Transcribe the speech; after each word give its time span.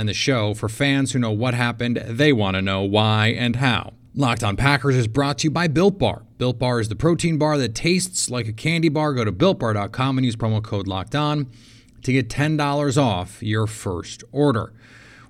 and 0.00 0.08
the 0.08 0.14
show 0.14 0.54
for 0.54 0.68
fans 0.68 1.12
who 1.12 1.18
know 1.18 1.30
what 1.30 1.52
happened. 1.52 1.98
They 1.98 2.32
want 2.32 2.54
to 2.54 2.62
know 2.62 2.82
why 2.82 3.28
and 3.28 3.56
how. 3.56 3.92
Locked 4.14 4.42
On 4.42 4.56
Packers 4.56 4.96
is 4.96 5.06
brought 5.06 5.38
to 5.38 5.44
you 5.44 5.50
by 5.50 5.68
Built 5.68 5.98
Bar. 5.98 6.22
Built 6.38 6.58
Bar 6.58 6.80
is 6.80 6.88
the 6.88 6.96
protein 6.96 7.36
bar 7.36 7.58
that 7.58 7.74
tastes 7.74 8.30
like 8.30 8.48
a 8.48 8.52
candy 8.52 8.88
bar. 8.88 9.12
Go 9.12 9.24
to 9.24 9.30
builtbar.com 9.30 10.16
and 10.16 10.24
use 10.24 10.36
promo 10.36 10.62
code 10.62 10.88
Locked 10.88 11.14
On 11.14 11.50
to 12.02 12.12
get 12.12 12.30
$10 12.30 12.96
off 12.96 13.42
your 13.42 13.66
first 13.66 14.24
order. 14.32 14.72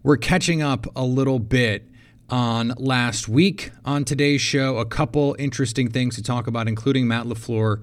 We're 0.05 0.17
catching 0.17 0.63
up 0.63 0.87
a 0.95 1.05
little 1.05 1.41
bit 1.41 1.89
on 2.31 2.69
last 2.77 3.29
week 3.29 3.73
on 3.85 4.05
today's 4.05 4.41
show. 4.41 4.79
A 4.79 4.87
couple 4.87 5.35
interesting 5.39 5.91
things 5.91 6.15
to 6.15 6.23
talk 6.23 6.47
about, 6.47 6.69
including 6.69 7.09
Matt 7.09 7.27
LaFleur 7.27 7.83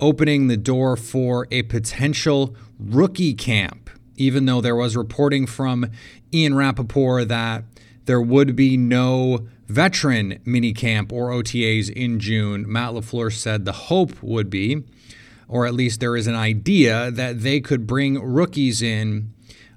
opening 0.00 0.46
the 0.46 0.56
door 0.56 0.96
for 0.96 1.48
a 1.50 1.62
potential 1.64 2.54
rookie 2.78 3.34
camp, 3.34 3.90
even 4.18 4.46
though 4.46 4.60
there 4.60 4.76
was 4.76 4.96
reporting 4.96 5.46
from 5.46 5.86
Ian 6.32 6.54
Rapoport 6.54 7.28
that 7.28 7.64
there 8.04 8.20
would 8.20 8.56
be 8.56 8.76
no 8.76 9.46
veteran 9.66 10.38
mini 10.44 10.72
camp 10.72 11.12
or 11.12 11.30
OTAs 11.30 11.90
in 11.90 12.18
June. 12.18 12.70
Matt 12.70 12.92
LaFleur 12.92 13.32
said 13.32 13.64
the 13.64 13.72
hope 13.72 14.22
would 14.22 14.48
be 14.48 14.82
or 15.48 15.66
at 15.66 15.74
least 15.74 16.00
there 16.00 16.14
is 16.14 16.26
an 16.26 16.34
idea 16.34 17.10
that 17.10 17.40
they 17.40 17.58
could 17.58 17.86
bring 17.86 18.22
rookies 18.22 18.82
in 18.82 19.32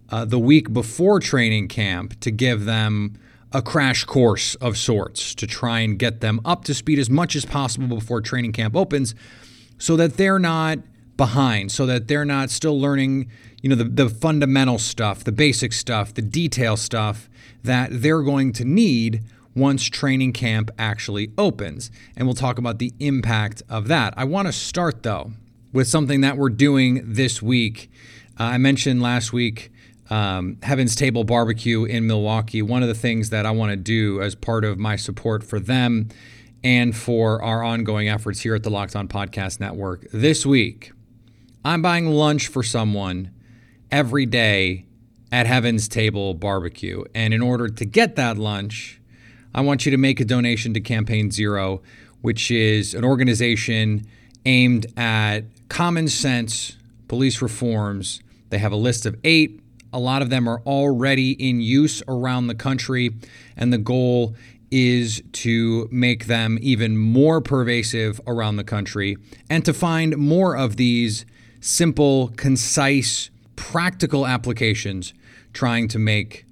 uh, 0.10 0.26
the 0.26 0.38
week 0.38 0.72
before 0.74 1.20
training 1.20 1.70
camp 1.70 2.20
to 2.20 2.30
give 2.30 2.66
them 2.66 3.18
a 3.54 3.62
crash 3.62 4.04
course 4.04 4.56
of 4.56 4.78
sorts 4.78 5.34
to 5.34 5.48
try 5.48 5.80
and 5.80 5.98
get 5.98 6.20
them 6.20 6.40
up 6.46 6.66
to 6.66 6.74
speed 6.74 7.00
as 7.00 7.10
much 7.10 7.36
as 7.36 7.46
possible 7.46 7.88
before 7.88 8.22
training 8.22 8.52
camp 8.52 8.76
opens 8.76 9.16
so 9.78 9.96
that 9.96 10.18
they're 10.18 10.40
not 10.40 10.80
behind, 11.22 11.72
so 11.72 11.86
that 11.86 12.08
they're 12.08 12.26
not 12.26 12.50
still 12.50 12.82
learning, 12.82 13.30
you 13.62 13.70
know, 13.70 13.76
the, 13.76 13.84
the 13.84 14.10
fundamental 14.10 14.80
stuff, 14.80 15.24
the 15.24 15.32
basic 15.32 15.72
stuff, 15.72 16.16
the 16.16 16.22
detail 16.24 16.76
stuff 16.76 17.30
that 17.64 17.90
they're 17.92 18.24
going 18.24 18.52
to 18.52 18.66
need 18.66 19.22
once 19.56 19.84
training 19.84 20.34
camp 20.34 20.72
actually 20.80 21.32
opens. 21.38 21.92
And 22.18 22.28
we'll 22.28 22.34
talk 22.34 22.58
about 22.58 22.80
the 22.80 22.92
impact 23.00 23.62
of 23.70 23.88
that. 23.88 24.16
I 24.18 24.24
want 24.24 24.48
to 24.48 24.52
start 24.52 25.04
though 25.04 25.34
with 25.72 25.88
something 25.88 26.22
that 26.22 26.38
we're 26.38 26.50
doing 26.50 27.04
this 27.06 27.40
week. 27.40 27.92
Uh, 28.40 28.46
I 28.46 28.58
mentioned 28.58 29.04
last 29.04 29.32
week 29.32 29.72
um, 30.10 30.58
Heaven's 30.64 30.96
Table 30.96 31.24
Barbecue 31.24 31.84
in 31.84 32.08
Milwaukee. 32.08 32.64
One 32.64 32.82
of 32.82 32.88
the 32.88 32.96
things 32.96 33.30
that 33.30 33.46
I 33.46 33.52
want 33.52 33.70
to 33.70 33.78
do 33.78 34.24
as 34.24 34.34
part 34.34 34.66
of 34.66 34.80
my 34.80 34.96
support 34.96 35.44
for 35.44 35.60
them 35.60 36.10
and 36.64 36.96
for 36.96 37.44
our 37.44 37.64
ongoing 37.64 38.10
efforts 38.10 38.40
here 38.40 38.56
at 38.56 38.64
the 38.64 38.72
Locked 38.72 38.96
On 38.96 39.08
Podcast 39.08 39.60
Network 39.60 40.08
this 40.12 40.46
week, 40.46 40.94
I'm 41.64 41.84
buying 41.84 42.08
lunch 42.08 42.48
for 42.48 42.64
someone 42.64 43.30
every 43.92 44.26
day 44.26 44.88
at 45.32 45.46
Heaven's 45.46 45.88
Table 45.88 46.34
Barbecue. 46.34 47.04
And 47.14 47.36
in 47.36 47.42
order 47.42 47.68
to 47.68 47.86
get 47.86 48.16
that 48.16 48.40
lunch, 48.40 49.00
I 49.54 49.62
want 49.62 49.86
you 49.86 49.92
to 49.92 49.98
make 49.98 50.20
a 50.20 50.26
donation 50.26 50.74
to 50.74 50.80
Campaign 50.80 51.30
Zero, 51.30 51.84
which 52.22 52.50
is 52.50 52.96
an 52.96 53.06
organization 53.06 54.08
aimed 54.44 54.88
at 54.98 55.42
common 55.70 56.08
sense 56.08 56.78
police 57.08 57.44
reforms. 57.44 58.24
They 58.50 58.58
have 58.58 58.72
a 58.72 58.78
list 58.78 59.06
of 59.06 59.16
eight. 59.24 59.62
A 59.94 60.00
lot 60.00 60.24
of 60.24 60.32
them 60.32 60.50
are 60.50 60.62
already 60.66 61.34
in 61.34 61.62
use 61.62 62.02
around 62.08 62.48
the 62.48 62.56
country, 62.56 63.12
and 63.56 63.72
the 63.72 63.78
goal 63.78 64.36
is 64.72 65.22
to 65.34 65.88
make 65.92 66.26
them 66.26 66.58
even 66.60 66.98
more 66.98 67.40
pervasive 67.40 68.20
around 68.26 68.56
the 68.56 68.64
country 68.64 69.18
and 69.50 69.64
to 69.66 69.74
find 69.74 70.18
more 70.18 70.56
of 70.56 70.78
these 70.78 71.26
simple, 71.62 72.30
concise, 72.36 73.30
practical 73.56 74.28
applications 74.28 75.14
trying 75.54 75.88
to 75.88 76.00
make 76.00 76.46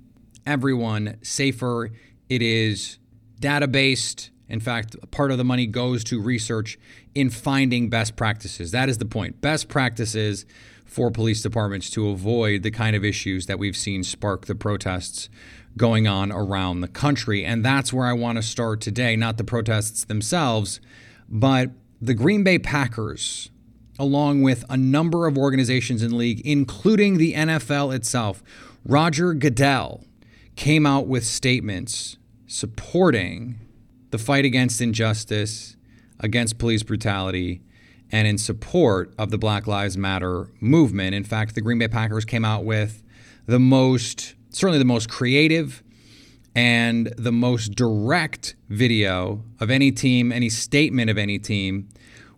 everyone 0.45 1.17
safer. 1.21 1.91
It 2.29 2.41
is 2.41 2.97
data 3.39 3.67
based. 3.67 4.29
In 4.47 4.59
fact, 4.59 4.95
part 5.11 5.31
of 5.31 5.37
the 5.37 5.43
money 5.43 5.67
goes 5.67 6.03
to 6.05 6.21
research 6.21 6.79
in 7.13 7.29
finding 7.29 7.89
best 7.89 8.15
practices. 8.15 8.71
That 8.71 8.89
is 8.89 8.97
the 8.97 9.05
point. 9.05 9.41
Best 9.41 9.67
practices 9.67 10.45
for 10.85 11.11
police 11.11 11.41
departments 11.43 11.89
to 11.91 12.09
avoid 12.09 12.63
the 12.63 12.71
kind 12.71 12.95
of 12.95 13.05
issues 13.05 13.45
that 13.45 13.59
we've 13.59 13.77
seen 13.77 14.03
spark 14.03 14.45
the 14.45 14.55
protests 14.55 15.29
going 15.77 16.07
on 16.07 16.31
around 16.31 16.81
the 16.81 16.87
country. 16.87 17.45
And 17.45 17.63
that's 17.63 17.93
where 17.93 18.07
I 18.07 18.13
want 18.13 18.37
to 18.37 18.41
start 18.41 18.81
today, 18.81 19.15
not 19.15 19.37
the 19.37 19.43
protests 19.43 20.03
themselves, 20.05 20.79
but 21.27 21.69
the 22.01 22.15
Green 22.15 22.43
Bay 22.43 22.57
Packers, 22.57 23.51
along 23.99 24.41
with 24.41 24.63
a 24.69 24.77
number 24.77 25.27
of 25.27 25.37
organizations 25.37 26.01
in 26.01 26.17
league, 26.17 26.41
including 26.45 27.17
the 27.17 27.33
NFL 27.33 27.93
itself. 27.93 28.41
Roger 28.85 29.33
Goodell 29.33 30.05
came 30.55 30.85
out 30.85 31.07
with 31.07 31.25
statements 31.25 32.17
supporting 32.47 33.59
the 34.11 34.17
fight 34.17 34.45
against 34.45 34.81
injustice 34.81 35.75
against 36.19 36.57
police 36.57 36.83
brutality 36.83 37.61
and 38.11 38.27
in 38.27 38.37
support 38.37 39.13
of 39.17 39.29
the 39.29 39.37
Black 39.37 39.67
Lives 39.67 39.97
Matter 39.97 40.51
movement. 40.59 41.13
In 41.13 41.23
fact, 41.23 41.55
the 41.55 41.61
Green 41.61 41.77
Bay 41.77 41.87
Packers 41.87 42.25
came 42.25 42.43
out 42.43 42.65
with 42.65 43.03
the 43.45 43.59
most, 43.59 44.35
certainly 44.49 44.79
the 44.79 44.85
most 44.85 45.09
creative 45.09 45.83
and 46.55 47.13
the 47.17 47.31
most 47.31 47.69
direct 47.75 48.55
video 48.69 49.43
of 49.59 49.69
any 49.69 49.91
team, 49.91 50.31
any 50.31 50.49
statement 50.49 51.09
of 51.09 51.17
any 51.17 51.37
team, 51.37 51.87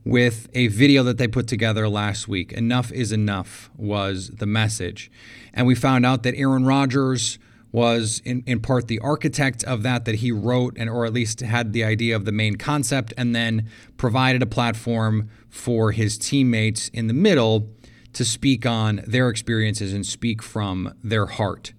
with 0.03 0.49
a 0.53 0.67
video 0.67 1.03
that 1.03 1.17
they 1.17 1.27
put 1.27 1.47
together 1.47 1.87
last 1.87 2.27
week. 2.27 2.51
Enough 2.53 2.91
is 2.91 3.11
enough 3.11 3.69
was 3.77 4.29
the 4.29 4.45
message. 4.45 5.11
And 5.53 5.67
we 5.67 5.75
found 5.75 6.05
out 6.05 6.23
that 6.23 6.35
Aaron 6.35 6.65
Rodgers 6.65 7.37
was 7.71 8.21
in, 8.25 8.43
in 8.45 8.59
part 8.59 8.87
the 8.87 8.99
architect 8.99 9.63
of 9.63 9.83
that 9.83 10.05
that 10.05 10.15
he 10.15 10.31
wrote 10.31 10.75
and 10.77 10.89
or 10.89 11.05
at 11.05 11.13
least 11.13 11.39
had 11.39 11.71
the 11.71 11.83
idea 11.83 12.15
of 12.15 12.25
the 12.25 12.31
main 12.31 12.55
concept 12.55 13.13
and 13.17 13.35
then 13.35 13.69
provided 13.97 14.41
a 14.41 14.45
platform 14.45 15.29
for 15.49 15.91
his 15.91 16.17
teammates 16.17 16.89
in 16.89 17.07
the 17.07 17.13
middle 17.13 17.69
to 18.13 18.25
speak 18.25 18.65
on 18.65 19.01
their 19.07 19.29
experiences 19.29 19.93
and 19.93 20.05
speak 20.05 20.41
from 20.41 20.93
their 21.01 21.25
heart. 21.25 21.73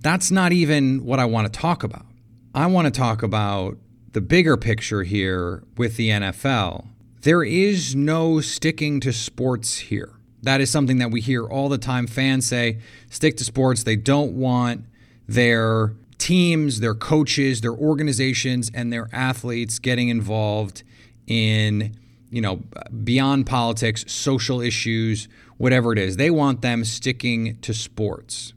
That's 0.00 0.30
not 0.30 0.52
even 0.52 1.04
what 1.04 1.18
I 1.18 1.24
want 1.24 1.52
to 1.52 1.58
talk 1.60 1.82
about. 1.82 2.06
I 2.54 2.66
want 2.66 2.86
to 2.86 2.92
talk 2.92 3.22
about 3.22 3.78
the 4.12 4.20
bigger 4.20 4.56
picture 4.56 5.02
here 5.02 5.64
with 5.76 5.96
the 5.96 6.10
NFL. 6.10 6.86
There 7.24 7.42
is 7.42 7.96
no 7.96 8.42
sticking 8.42 9.00
to 9.00 9.10
sports 9.10 9.78
here. 9.78 10.12
That 10.42 10.60
is 10.60 10.68
something 10.68 10.98
that 10.98 11.10
we 11.10 11.22
hear 11.22 11.44
all 11.44 11.70
the 11.70 11.78
time. 11.78 12.06
Fans 12.06 12.46
say, 12.46 12.80
stick 13.08 13.38
to 13.38 13.44
sports. 13.44 13.82
They 13.82 13.96
don't 13.96 14.32
want 14.34 14.84
their 15.26 15.94
teams, 16.18 16.80
their 16.80 16.94
coaches, 16.94 17.62
their 17.62 17.72
organizations, 17.72 18.70
and 18.74 18.92
their 18.92 19.08
athletes 19.10 19.78
getting 19.78 20.10
involved 20.10 20.82
in, 21.26 21.96
you 22.28 22.42
know, 22.42 22.56
beyond 23.02 23.46
politics, 23.46 24.04
social 24.06 24.60
issues, 24.60 25.26
whatever 25.56 25.94
it 25.94 25.98
is. 25.98 26.18
They 26.18 26.30
want 26.30 26.60
them 26.60 26.84
sticking 26.84 27.56
to 27.60 27.72
sports. 27.72 28.52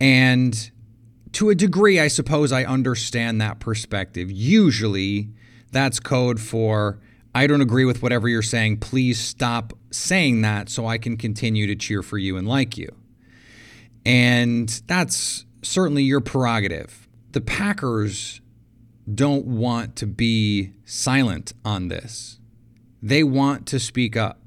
And 0.00 0.70
to 1.32 1.50
a 1.50 1.54
degree, 1.54 2.00
I 2.00 2.08
suppose 2.08 2.50
I 2.50 2.64
understand 2.64 3.42
that 3.42 3.60
perspective. 3.60 4.30
Usually, 4.30 5.28
that's 5.70 6.00
code 6.00 6.40
for 6.40 6.98
I 7.34 7.46
don't 7.46 7.60
agree 7.60 7.84
with 7.84 8.02
whatever 8.02 8.28
you're 8.28 8.42
saying. 8.42 8.78
Please 8.78 9.18
stop 9.18 9.72
saying 9.90 10.42
that 10.42 10.68
so 10.68 10.86
I 10.86 10.98
can 10.98 11.16
continue 11.16 11.66
to 11.66 11.74
cheer 11.74 12.02
for 12.02 12.16
you 12.16 12.36
and 12.36 12.46
like 12.46 12.78
you. 12.78 12.88
And 14.06 14.68
that's 14.86 15.44
certainly 15.62 16.04
your 16.04 16.20
prerogative. 16.20 17.08
The 17.32 17.40
Packers 17.40 18.40
don't 19.12 19.46
want 19.46 19.96
to 19.96 20.06
be 20.06 20.72
silent 20.84 21.52
on 21.64 21.88
this. 21.88 22.38
They 23.02 23.24
want 23.24 23.66
to 23.66 23.80
speak 23.80 24.16
up. 24.16 24.40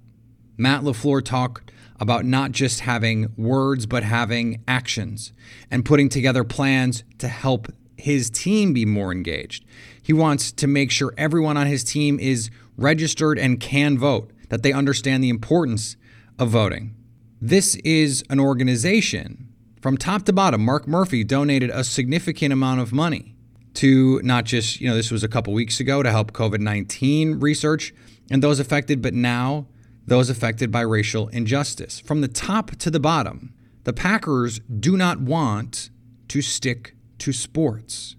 Matt 0.57 0.81
LaFleur 0.81 1.24
talked 1.24 1.72
about 2.00 2.25
not 2.25 2.51
just 2.51 2.81
having 2.81 3.34
words, 3.38 3.86
but 3.86 4.04
having 4.04 4.63
actions 4.68 5.34
and 5.69 5.84
putting 5.84 6.10
together 6.10 6.44
plans 6.44 7.04
to 7.18 7.28
help 7.28 7.68
his 7.98 8.30
team 8.30 8.74
be 8.74 8.86
more 8.86 9.12
engaged. 9.12 9.66
He 10.01 10.13
wants 10.13 10.51
to 10.54 10.68
make 10.68 10.92
sure 10.92 11.13
everyone 11.18 11.57
on 11.57 11.68
his 11.68 11.84
team 11.84 12.19
is 12.19 12.50
registered 12.77 13.38
and 13.39 13.59
can 13.59 13.97
vote, 13.97 14.31
that 14.50 14.63
they 14.63 14.71
understand 14.71 15.24
the 15.24 15.29
importance 15.29 15.97
of 16.39 16.50
voting. 16.50 16.95
This 17.41 17.75
is 17.77 18.24
an 18.29 18.39
organization 18.39 19.53
from 19.81 19.97
top 19.97 20.24
to 20.24 20.33
bottom. 20.33 20.63
Mark 20.63 20.88
Murphy 20.88 21.24
donated 21.24 21.69
a 21.69 21.83
significant 21.83 22.53
amount 22.53 22.81
of 22.81 22.94
money 22.94 23.35
to 23.75 24.19
not 24.24 24.45
just, 24.45 24.81
you 24.81 24.88
know, 24.88 24.95
this 24.95 25.12
was 25.12 25.24
a 25.24 25.27
couple 25.27 25.53
weeks 25.53 25.79
ago 25.79 26.01
to 26.01 26.09
help 26.09 26.31
COVID 26.31 26.59
19 26.59 27.39
research 27.39 27.94
and 28.31 28.41
those 28.41 28.59
affected, 28.59 29.01
but 29.01 29.13
now 29.13 29.68
those 30.06 30.29
affected 30.29 30.71
by 30.71 30.81
racial 30.81 31.27
injustice. 31.29 32.00
From 32.00 32.21
the 32.21 32.27
top 32.27 32.71
to 32.77 32.89
the 32.89 33.00
bottom, 33.00 33.53
the 33.83 33.94
Packers 33.94 34.59
do 34.79 34.97
not 34.97 35.19
want 35.19 35.89
to 36.29 36.41
stick 36.41 36.95
to 37.19 37.31
sports. 37.31 38.15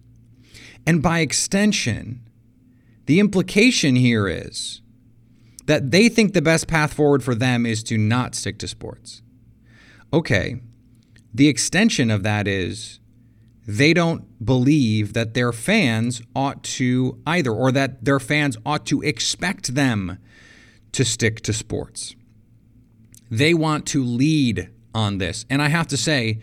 And 0.87 1.02
by 1.02 1.20
extension, 1.20 2.27
the 3.08 3.20
implication 3.20 3.96
here 3.96 4.28
is 4.28 4.82
that 5.64 5.93
they 5.93 6.10
think 6.10 6.34
the 6.34 6.43
best 6.43 6.69
path 6.69 6.93
forward 6.93 7.25
for 7.25 7.34
them 7.34 7.64
is 7.64 7.82
to 7.82 7.96
not 7.96 8.34
stick 8.34 8.58
to 8.58 8.69
sports. 8.69 9.22
Okay, 10.12 10.60
the 11.32 11.49
extension 11.49 12.10
of 12.10 12.22
that 12.22 12.46
is 12.46 13.00
they 13.66 13.94
don't 13.94 14.44
believe 14.44 15.14
that 15.14 15.32
their 15.32 15.52
fans 15.52 16.20
ought 16.37 16.62
to 16.62 17.19
either, 17.26 17.50
or 17.50 17.72
that 17.72 18.05
their 18.05 18.20
fans 18.20 18.58
ought 18.66 18.84
to 18.84 19.00
expect 19.00 19.75
them 19.75 20.19
to 20.93 21.02
stick 21.02 21.40
to 21.40 21.55
sports. 21.55 22.14
They 23.31 23.55
want 23.55 23.87
to 23.87 24.05
lead 24.05 24.69
on 24.94 25.16
this. 25.16 25.46
And 25.49 25.62
I 25.62 25.69
have 25.69 25.87
to 25.88 25.96
say, 25.96 26.40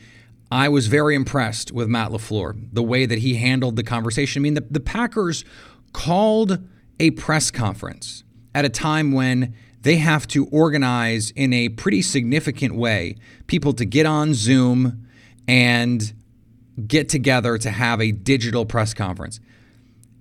I 0.51 0.69
was 0.69 0.87
very 0.87 1.13
impressed 1.13 1.71
with 1.71 1.87
Matt 1.87 2.09
LaFleur, 2.09 2.69
the 2.73 2.83
way 2.83 3.05
that 3.05 3.19
he 3.19 3.35
handled 3.35 3.75
the 3.75 3.83
conversation. 3.83 4.41
I 4.41 4.43
mean, 4.43 4.53
the, 4.55 4.65
the 4.67 4.79
Packers 4.79 5.45
called 5.95 6.59
a 6.99 7.09
press 7.11 7.49
conference 7.49 8.25
at 8.53 8.65
a 8.65 8.69
time 8.69 9.13
when 9.13 9.55
they 9.83 9.95
have 9.95 10.27
to 10.27 10.45
organize 10.47 11.31
in 11.31 11.53
a 11.53 11.69
pretty 11.69 12.01
significant 12.01 12.75
way 12.75 13.15
people 13.47 13.71
to 13.71 13.85
get 13.85 14.05
on 14.05 14.33
Zoom 14.33 15.07
and 15.47 16.13
get 16.85 17.07
together 17.07 17.57
to 17.57 17.71
have 17.71 18.01
a 18.01 18.11
digital 18.11 18.65
press 18.65 18.93
conference. 18.93 19.39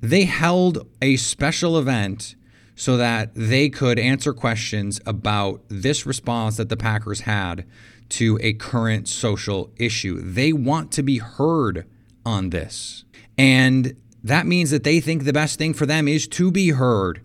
They 0.00 0.26
held 0.26 0.87
a 1.03 1.17
special 1.17 1.77
event 1.77 2.37
so 2.77 2.97
that 2.97 3.32
they 3.35 3.69
could 3.69 3.99
answer 3.99 4.32
questions 4.32 5.00
about 5.05 5.61
this 5.69 6.06
response 6.06 6.56
that 6.56 6.69
the 6.69 6.77
Packers 6.77 7.23
had 7.23 7.67
to 8.11 8.38
a 8.41 8.53
current 8.53 9.09
social 9.09 9.73
issue. 9.77 10.20
They 10.20 10.53
want 10.53 10.93
to 10.93 11.03
be 11.03 11.19
heard 11.19 11.85
on 12.25 12.50
this. 12.50 13.05
And 13.37 13.97
that 14.25 14.47
means 14.47 14.71
that 14.71 14.85
they 14.85 15.00
think 15.00 15.25
the 15.25 15.32
best 15.35 15.59
thing 15.59 15.75
for 15.75 15.85
them 15.85 16.09
is 16.09 16.26
to 16.26 16.50
be 16.50 16.71
heard 16.71 17.21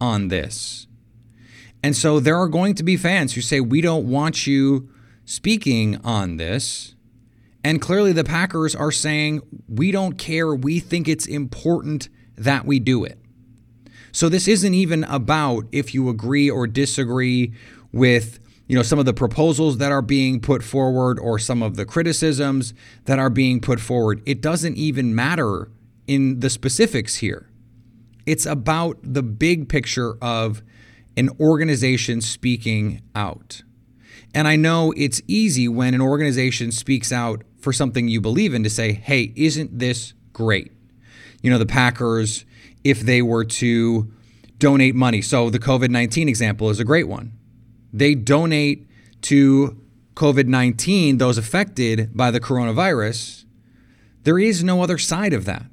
on 0.00 0.28
this. 0.28 0.86
And 1.82 1.96
so 1.96 2.20
there 2.20 2.38
are 2.38 2.48
going 2.48 2.74
to 2.76 2.84
be 2.84 2.96
fans 2.96 3.34
who 3.34 3.40
say, 3.40 3.60
We 3.60 3.80
don't 3.80 4.08
want 4.08 4.46
you 4.46 4.88
speaking 5.24 5.98
on 6.04 6.36
this. 6.36 6.94
And 7.62 7.80
clearly 7.80 8.12
the 8.12 8.24
Packers 8.24 8.74
are 8.74 8.92
saying, 8.92 9.42
We 9.68 9.90
don't 9.90 10.16
care. 10.16 10.54
We 10.54 10.78
think 10.78 11.08
it's 11.08 11.26
important 11.26 12.08
that 12.36 12.64
we 12.64 12.78
do 12.78 13.04
it. 13.04 13.18
So 14.12 14.28
this 14.28 14.46
isn't 14.46 14.74
even 14.74 15.02
about 15.04 15.64
if 15.72 15.92
you 15.92 16.08
agree 16.08 16.48
or 16.48 16.68
disagree 16.68 17.52
with 17.92 18.38
you 18.68 18.76
know 18.76 18.82
some 18.82 18.98
of 18.98 19.04
the 19.06 19.12
proposals 19.12 19.78
that 19.78 19.90
are 19.92 20.02
being 20.02 20.40
put 20.40 20.62
forward 20.62 21.18
or 21.18 21.38
some 21.38 21.62
of 21.62 21.76
the 21.76 21.84
criticisms 21.84 22.74
that 23.06 23.18
are 23.18 23.28
being 23.28 23.60
put 23.60 23.80
forward. 23.80 24.22
It 24.24 24.40
doesn't 24.40 24.76
even 24.76 25.14
matter 25.14 25.68
in 26.06 26.40
the 26.40 26.50
specifics 26.50 27.16
here. 27.16 27.50
It's 28.26 28.46
about 28.46 28.98
the 29.02 29.22
big 29.22 29.68
picture 29.68 30.16
of 30.22 30.62
an 31.16 31.30
organization 31.40 32.20
speaking 32.20 33.02
out. 33.14 33.62
And 34.34 34.48
I 34.48 34.56
know 34.56 34.92
it's 34.96 35.22
easy 35.28 35.68
when 35.68 35.94
an 35.94 36.00
organization 36.00 36.72
speaks 36.72 37.12
out 37.12 37.42
for 37.60 37.72
something 37.72 38.08
you 38.08 38.20
believe 38.20 38.52
in 38.52 38.62
to 38.64 38.70
say, 38.70 38.92
hey, 38.92 39.32
isn't 39.36 39.78
this 39.78 40.12
great? 40.32 40.72
You 41.42 41.50
know, 41.50 41.58
the 41.58 41.66
Packers, 41.66 42.44
if 42.82 43.00
they 43.00 43.22
were 43.22 43.44
to 43.44 44.12
donate 44.58 44.94
money. 44.94 45.22
So 45.22 45.50
the 45.50 45.58
COVID 45.58 45.90
19 45.90 46.28
example 46.28 46.70
is 46.70 46.80
a 46.80 46.84
great 46.84 47.08
one. 47.08 47.32
They 47.92 48.14
donate 48.14 48.88
to 49.22 49.80
COVID 50.14 50.46
19, 50.46 51.18
those 51.18 51.38
affected 51.38 52.16
by 52.16 52.30
the 52.30 52.40
coronavirus. 52.40 53.44
There 54.22 54.38
is 54.38 54.64
no 54.64 54.82
other 54.82 54.98
side 54.98 55.32
of 55.32 55.44
that. 55.44 55.66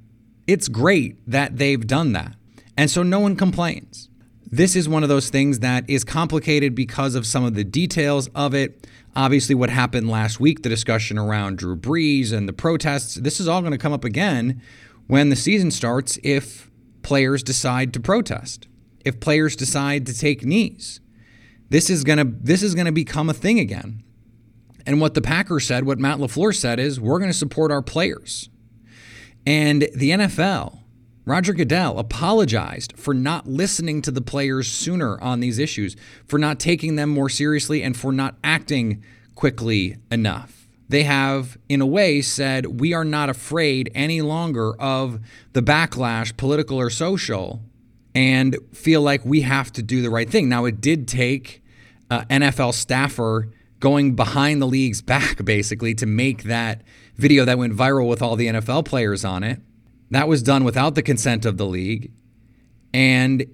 It's 0.51 0.67
great 0.67 1.15
that 1.31 1.59
they've 1.59 1.87
done 1.87 2.11
that. 2.11 2.35
And 2.75 2.91
so 2.91 3.03
no 3.03 3.21
one 3.21 3.37
complains. 3.37 4.09
This 4.45 4.75
is 4.75 4.89
one 4.89 5.01
of 5.01 5.07
those 5.07 5.29
things 5.29 5.59
that 5.59 5.89
is 5.89 6.03
complicated 6.03 6.75
because 6.75 7.15
of 7.15 7.25
some 7.25 7.45
of 7.45 7.53
the 7.53 7.63
details 7.63 8.27
of 8.35 8.53
it. 8.53 8.85
Obviously, 9.15 9.55
what 9.55 9.69
happened 9.69 10.09
last 10.09 10.41
week, 10.41 10.61
the 10.61 10.67
discussion 10.67 11.17
around 11.17 11.57
Drew 11.57 11.77
Brees 11.77 12.33
and 12.33 12.49
the 12.49 12.53
protests, 12.53 13.15
this 13.15 13.39
is 13.39 13.47
all 13.47 13.61
going 13.61 13.71
to 13.71 13.77
come 13.77 13.93
up 13.93 14.03
again 14.03 14.61
when 15.07 15.29
the 15.29 15.37
season 15.37 15.71
starts 15.71 16.19
if 16.21 16.69
players 17.01 17.43
decide 17.43 17.93
to 17.93 18.01
protest, 18.01 18.67
if 19.05 19.21
players 19.21 19.55
decide 19.55 20.05
to 20.07 20.13
take 20.13 20.43
knees. 20.43 20.99
This 21.69 21.89
is 21.89 22.03
going 22.03 22.17
to 22.17 22.25
this 22.25 22.61
is 22.61 22.75
going 22.75 22.87
to 22.87 22.91
become 22.91 23.29
a 23.29 23.33
thing 23.33 23.57
again. 23.57 24.03
And 24.85 24.99
what 24.99 25.13
the 25.13 25.21
Packers 25.21 25.65
said, 25.65 25.85
what 25.85 25.97
Matt 25.97 26.17
LaFleur 26.17 26.53
said 26.53 26.77
is 26.77 26.99
we're 26.99 27.19
going 27.19 27.31
to 27.31 27.37
support 27.37 27.71
our 27.71 27.81
players. 27.81 28.49
And 29.45 29.87
the 29.95 30.11
NFL, 30.11 30.79
Roger 31.25 31.53
Goodell 31.53 31.99
apologized 31.99 32.93
for 32.97 33.13
not 33.13 33.47
listening 33.47 34.01
to 34.03 34.11
the 34.11 34.21
players 34.21 34.67
sooner 34.67 35.19
on 35.21 35.39
these 35.39 35.59
issues, 35.59 35.95
for 36.25 36.37
not 36.37 36.59
taking 36.59 36.95
them 36.95 37.09
more 37.09 37.29
seriously, 37.29 37.83
and 37.83 37.95
for 37.95 38.11
not 38.11 38.35
acting 38.43 39.03
quickly 39.35 39.97
enough. 40.11 40.67
They 40.89 41.03
have, 41.03 41.57
in 41.69 41.79
a 41.79 41.85
way, 41.85 42.21
said, 42.21 42.81
We 42.81 42.93
are 42.93 43.05
not 43.05 43.29
afraid 43.29 43.89
any 43.95 44.21
longer 44.21 44.75
of 44.75 45.19
the 45.53 45.61
backlash, 45.61 46.35
political 46.35 46.77
or 46.77 46.89
social, 46.89 47.61
and 48.13 48.57
feel 48.73 49.01
like 49.01 49.23
we 49.23 49.41
have 49.41 49.71
to 49.73 49.81
do 49.81 50.01
the 50.01 50.09
right 50.09 50.29
thing. 50.29 50.49
Now, 50.49 50.65
it 50.65 50.81
did 50.81 51.07
take 51.07 51.63
uh, 52.09 52.25
NFL 52.25 52.73
staffer 52.73 53.47
going 53.79 54.15
behind 54.15 54.61
the 54.61 54.67
league's 54.67 55.01
back, 55.01 55.45
basically, 55.45 55.95
to 55.95 56.05
make 56.05 56.43
that 56.43 56.81
video 57.21 57.45
that 57.45 57.57
went 57.57 57.73
viral 57.73 58.09
with 58.09 58.21
all 58.21 58.35
the 58.35 58.47
NFL 58.47 58.83
players 58.85 59.23
on 59.23 59.43
it. 59.43 59.61
That 60.09 60.27
was 60.27 60.43
done 60.43 60.63
without 60.63 60.95
the 60.95 61.01
consent 61.01 61.45
of 61.45 61.57
the 61.57 61.65
league. 61.65 62.11
And 62.93 63.45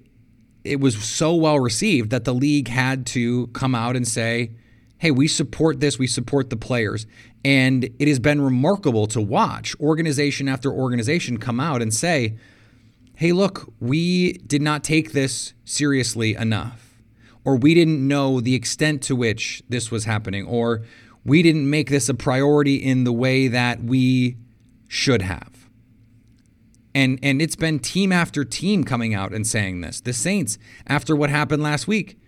it 0.64 0.80
was 0.80 0.96
so 0.96 1.34
well 1.34 1.60
received 1.60 2.10
that 2.10 2.24
the 2.24 2.34
league 2.34 2.68
had 2.68 3.06
to 3.06 3.46
come 3.48 3.74
out 3.74 3.94
and 3.94 4.08
say, 4.08 4.50
hey, 4.98 5.12
we 5.12 5.28
support 5.28 5.78
this, 5.80 5.98
we 5.98 6.06
support 6.06 6.50
the 6.50 6.56
players. 6.56 7.06
And 7.44 7.84
it 7.98 8.08
has 8.08 8.18
been 8.18 8.40
remarkable 8.40 9.06
to 9.08 9.20
watch 9.20 9.78
organization 9.78 10.48
after 10.48 10.72
organization 10.72 11.38
come 11.38 11.60
out 11.60 11.80
and 11.80 11.94
say, 11.94 12.36
hey, 13.14 13.32
look, 13.32 13.72
we 13.80 14.32
did 14.32 14.62
not 14.62 14.82
take 14.82 15.12
this 15.12 15.52
seriously 15.64 16.34
enough, 16.34 16.94
or 17.44 17.56
we 17.56 17.74
didn't 17.74 18.06
know 18.06 18.40
the 18.40 18.54
extent 18.54 19.02
to 19.02 19.14
which 19.14 19.62
this 19.68 19.90
was 19.90 20.04
happening, 20.04 20.46
or 20.46 20.82
we 21.24 21.42
didn't 21.42 21.68
make 21.68 21.90
this 21.90 22.08
a 22.08 22.14
priority 22.14 22.76
in 22.76 23.04
the 23.04 23.12
way 23.12 23.48
that 23.48 23.82
we 23.82 24.36
should 24.88 25.22
have. 25.22 25.68
And 26.94 27.18
and 27.22 27.40
it's 27.40 27.56
been 27.56 27.78
team 27.78 28.12
after 28.12 28.44
team 28.44 28.82
coming 28.84 29.14
out 29.14 29.32
and 29.32 29.46
saying 29.46 29.82
this. 29.82 30.00
The 30.00 30.12
Saints, 30.12 30.58
after 30.86 31.14
what 31.14 31.30
happened 31.30 31.62
last 31.62 31.86
week, 31.86 32.18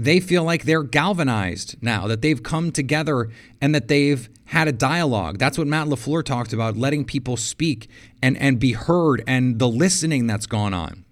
they 0.00 0.18
feel 0.18 0.44
like 0.44 0.64
they're 0.64 0.82
galvanized 0.82 1.76
now, 1.82 2.06
that 2.06 2.22
they've 2.22 2.42
come 2.42 2.72
together 2.72 3.28
and 3.60 3.74
that 3.74 3.88
they've 3.88 4.30
had 4.46 4.66
a 4.66 4.72
dialogue. 4.72 5.38
That's 5.38 5.58
what 5.58 5.66
Matt 5.66 5.88
LaFleur 5.88 6.24
talked 6.24 6.54
about, 6.54 6.76
letting 6.76 7.04
people 7.04 7.36
speak 7.36 7.88
and, 8.22 8.36
and 8.38 8.58
be 8.58 8.72
heard 8.72 9.22
and 9.26 9.58
the 9.58 9.68
listening 9.68 10.26
that's 10.26 10.46
gone 10.46 10.72
on. 10.72 11.04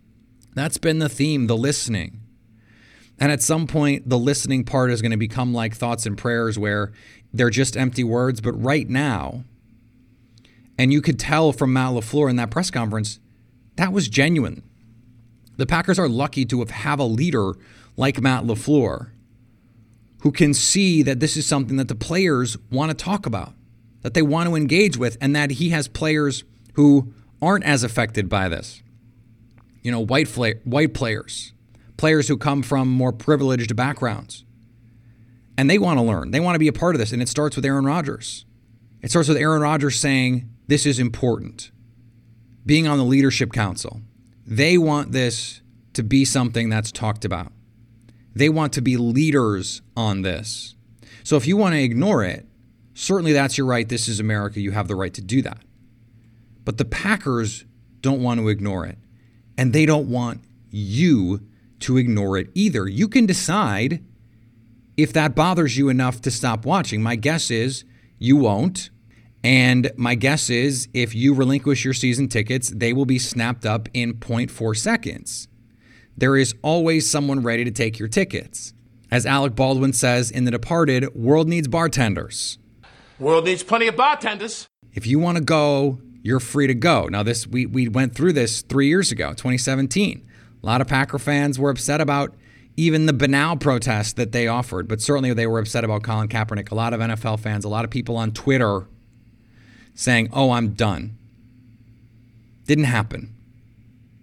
That's 0.55 0.79
been 0.79 1.01
the 1.01 1.11
theme, 1.11 1.49
the 1.49 1.57
listening. 1.57 2.23
And 3.21 3.33
at 3.33 3.43
some 3.43 3.67
point, 3.67 4.09
the 4.09 4.19
listening 4.19 4.65
part 4.65 4.91
is 4.91 5.03
going 5.03 5.11
to 5.11 5.19
become 5.19 5.53
like 5.53 5.75
thoughts 5.75 6.07
and 6.07 6.17
prayers 6.17 6.59
where 6.59 6.93
they're 7.33 7.51
just 7.51 7.77
empty 7.77 8.05
words. 8.05 8.41
But 8.41 8.53
right 8.53 8.89
now, 8.89 9.45
and 10.79 10.93
you 10.93 11.03
could 11.03 11.19
tell 11.19 11.53
from 11.53 11.73
Matt 11.73 11.93
LaFleur 11.93 12.31
in 12.31 12.37
that 12.37 12.51
press 12.51 12.71
conference, 12.71 13.19
that 13.77 13.93
was 13.93 14.09
genuine. 14.09 14.63
The 15.57 15.67
Packers 15.67 15.99
are 15.99 16.09
lucky 16.09 16.45
to 16.47 16.61
have, 16.61 16.71
have 16.71 17.01
a 17.01 17.05
leader 17.05 17.55
like 17.97 18.21
Matt 18.21 18.45
LaFleur 18.45 19.11
who 20.23 20.33
can 20.33 20.55
see 20.55 21.03
that 21.03 21.21
this 21.21 21.37
is 21.37 21.47
something 21.47 21.77
that 21.77 21.89
the 21.89 21.95
players 21.95 22.57
want 22.71 22.91
to 22.91 23.05
talk 23.05 23.27
about, 23.27 23.53
that 24.03 24.15
they 24.15 24.23
want 24.23 24.49
to 24.49 24.57
engage 24.57 24.97
with, 24.97 25.17
and 25.21 25.35
that 25.35 25.53
he 25.53 25.71
has 25.71 25.87
players 25.89 26.45
who 26.75 27.13
aren't 27.41 27.65
as 27.65 27.85
affected 27.85 28.29
by 28.29 28.49
this. 28.49 28.83
You 29.83 29.93
know, 29.93 30.01
white, 30.01 30.29
fla- 30.29 30.55
white 30.65 30.93
players, 30.93 31.53
players 31.99 32.29
who 32.29 32.39
come 32.39 32.63
from 32.63 32.89
more 32.89 33.13
privileged 33.13 33.77
backgrounds. 33.77 34.45
And 35.59 35.69
they 35.69 35.79
want 35.79 35.99
to 35.99 36.05
learn. 36.05 36.31
They 36.31 36.41
want 36.41 36.55
to 36.55 36.61
be 36.61 36.69
a 36.69 36.73
part 36.73 36.95
of 36.95 37.01
this. 37.01 37.13
And 37.13 37.21
it 37.21 37.29
starts 37.29 37.57
with 37.57 37.67
Aaron 37.67 37.85
Rodgers. 37.85 38.47
It 39.03 39.11
starts 39.11 39.29
with 39.29 39.37
Aaron 39.37 39.61
Rodgers 39.61 40.01
saying, 40.01 40.49
This 40.69 40.87
is 40.87 40.99
important. 40.99 41.71
Being 42.65 42.87
on 42.87 42.97
the 42.97 43.05
leadership 43.05 43.53
council. 43.53 44.01
They 44.47 44.79
want 44.79 45.13
this 45.13 45.61
to 45.93 46.03
be 46.03 46.25
something 46.25 46.71
that's 46.71 46.93
talked 46.93 47.25
about. 47.25 47.53
They 48.35 48.49
want 48.49 48.73
to 48.75 48.81
be 48.81 48.97
leaders 48.97 49.83
on 49.97 50.23
this. 50.23 50.77
So 51.25 51.37
if 51.37 51.47
you 51.47 51.57
want 51.57 51.75
to 51.75 51.83
ignore 51.83 52.25
it, 52.25 52.47
certainly 52.95 53.33
that's 53.33 53.59
your 53.59 53.67
right. 53.67 53.89
This 53.89 54.09
is 54.09 54.21
America. 54.21 54.61
You 54.61 54.71
have 54.71 54.89
the 54.89 54.95
right 54.95 55.13
to 55.15 55.21
do 55.21 55.43
that. 55.43 55.59
But 56.65 56.79
the 56.79 56.85
Packers 56.85 57.65
don't 58.01 58.23
want 58.23 58.39
to 58.39 58.49
ignore 58.49 58.87
it. 58.87 58.99
And 59.57 59.73
they 59.73 59.87
don't 59.87 60.09
want 60.09 60.41
you 60.71 61.41
to 61.81 61.97
ignore 61.97 62.37
it 62.39 62.49
either. 62.55 62.89
You 62.89 63.09
can 63.09 63.27
decide 63.27 64.05
if 64.97 65.13
that 65.13 65.35
bothers 65.35 65.77
you 65.77 65.89
enough 65.89 66.21
to 66.23 66.31
stop 66.31 66.67
watching. 66.67 67.03
My 67.03 67.17
guess 67.17 67.51
is 67.51 67.85
you 68.19 68.37
won't. 68.37 68.91
And 69.45 69.93
my 69.97 70.17
guess 70.17 70.51
is 70.51 70.89
if 70.93 71.15
you 71.15 71.33
relinquish 71.33 71.85
your 71.85 71.95
season 71.95 72.29
tickets, 72.29 72.71
they 72.75 72.93
will 72.93 73.07
be 73.07 73.21
snapped 73.21 73.65
up 73.65 73.89
in 73.95 74.15
0.4 74.15 74.77
seconds. 74.77 75.47
There 76.17 76.37
is 76.37 76.55
always 76.63 77.09
someone 77.09 77.45
ready 77.45 77.65
to 77.65 77.71
take 77.71 78.01
your 78.01 78.09
tickets. 78.09 78.75
As 79.11 79.25
Alec 79.25 79.55
Baldwin 79.55 79.93
says 79.93 80.33
in 80.33 80.45
The 80.45 80.51
Departed, 80.51 81.15
world 81.15 81.49
needs 81.49 81.69
bartenders. 81.69 82.59
World 83.21 83.45
needs 83.45 83.63
plenty 83.63 83.87
of 83.87 83.97
bartenders. 83.97 84.69
If 84.93 85.07
you 85.07 85.21
want 85.21 85.39
to 85.39 85.45
go, 85.45 86.01
you're 86.23 86.41
free 86.41 86.67
to 86.67 86.75
go. 86.75 87.07
Now 87.07 87.23
this 87.23 87.47
we 87.47 87.65
we 87.65 87.89
went 87.89 88.15
through 88.15 88.33
this 88.33 88.63
3 88.63 88.89
years 88.89 89.13
ago, 89.13 89.31
2017. 89.31 90.28
A 90.63 90.67
lot 90.67 90.81
of 90.81 90.89
Packer 90.89 91.19
fans 91.19 91.59
were 91.59 91.71
upset 91.71 92.01
about 92.01 92.35
even 92.77 93.07
the 93.07 93.13
banal 93.13 93.57
protest 93.57 94.17
that 94.17 94.33
they 94.33 94.47
offered, 94.47 94.87
but 94.89 95.01
certainly 95.01 95.33
they 95.35 95.47
were 95.47 95.59
upset 95.59 95.85
about 95.85 96.03
Colin 96.03 96.29
Kaepernick. 96.29 96.71
A 96.71 96.75
lot 96.75 96.93
of 96.93 97.01
NFL 97.01 97.41
fans, 97.41 97.65
a 97.65 97.69
lot 97.69 97.85
of 97.85 97.91
people 97.91 98.17
on 98.17 98.33
Twitter 98.33 98.87
saying, 99.95 100.29
"Oh, 100.33 100.53
I'm 100.53 100.71
done." 100.71 101.17
Didn't 102.67 102.85
happen. 102.85 103.35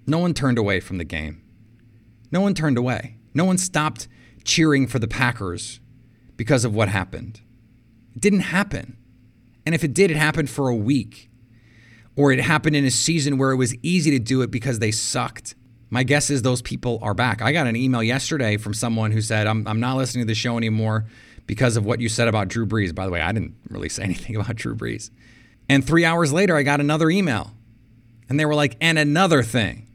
No 0.07 0.19
one 0.19 0.33
turned 0.33 0.57
away 0.57 0.79
from 0.79 0.97
the 0.99 1.03
game. 1.03 1.41
No 2.31 2.41
one 2.41 2.53
turned 2.53 2.77
away. 2.77 3.17
No 3.33 3.43
one 3.43 3.57
stopped 3.57 4.07
cheering 4.43 4.87
for 4.87 4.99
the 4.99 5.07
Packers 5.07 5.79
because 6.37 6.63
of 6.63 6.75
what 6.75 6.89
happened. 6.89 7.41
It 8.15 8.21
didn't 8.21 8.41
happen. 8.41 8.97
And 9.65 9.73
if 9.73 9.83
it 9.83 9.93
did, 9.93 10.11
it 10.11 10.17
happened 10.17 10.49
for 10.49 10.69
a 10.69 10.75
week. 10.75 11.29
Or 12.15 12.31
it 12.31 12.39
happened 12.39 12.75
in 12.75 12.85
a 12.85 12.91
season 12.91 13.37
where 13.37 13.51
it 13.51 13.57
was 13.57 13.75
easy 13.81 14.11
to 14.11 14.19
do 14.19 14.41
it 14.41 14.51
because 14.51 14.79
they 14.79 14.91
sucked. 14.91 15.55
My 15.95 16.03
guess 16.03 16.29
is 16.29 16.41
those 16.41 16.61
people 16.61 16.99
are 17.01 17.13
back. 17.13 17.41
I 17.41 17.53
got 17.53 17.67
an 17.67 17.77
email 17.77 18.03
yesterday 18.03 18.57
from 18.57 18.73
someone 18.73 19.11
who 19.11 19.21
said, 19.21 19.47
I'm, 19.47 19.65
I'm 19.65 19.79
not 19.79 19.95
listening 19.95 20.23
to 20.23 20.27
the 20.27 20.35
show 20.35 20.57
anymore 20.57 21.05
because 21.47 21.77
of 21.77 21.85
what 21.85 22.01
you 22.01 22.09
said 22.09 22.27
about 22.27 22.49
Drew 22.49 22.65
Brees. 22.65 22.93
By 22.93 23.05
the 23.05 23.13
way, 23.13 23.21
I 23.21 23.31
didn't 23.31 23.55
really 23.69 23.87
say 23.87 24.03
anything 24.09 24.35
about 24.35 24.57
Drew 24.57 24.75
Brees. 24.75 25.09
And 25.69 25.87
three 25.87 26.03
hours 26.03 26.33
later, 26.33 26.53
I 26.53 26.63
got 26.63 26.81
another 26.81 27.09
email. 27.09 27.53
And 28.27 28.37
they 28.37 28.45
were 28.45 28.55
like, 28.55 28.75
and 28.81 28.99
another 28.99 29.41
thing. 29.41 29.87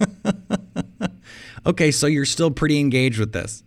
okay, 1.66 1.92
so 1.92 2.08
you're 2.08 2.24
still 2.24 2.50
pretty 2.50 2.80
engaged 2.80 3.20
with 3.20 3.32
this. 3.32 3.62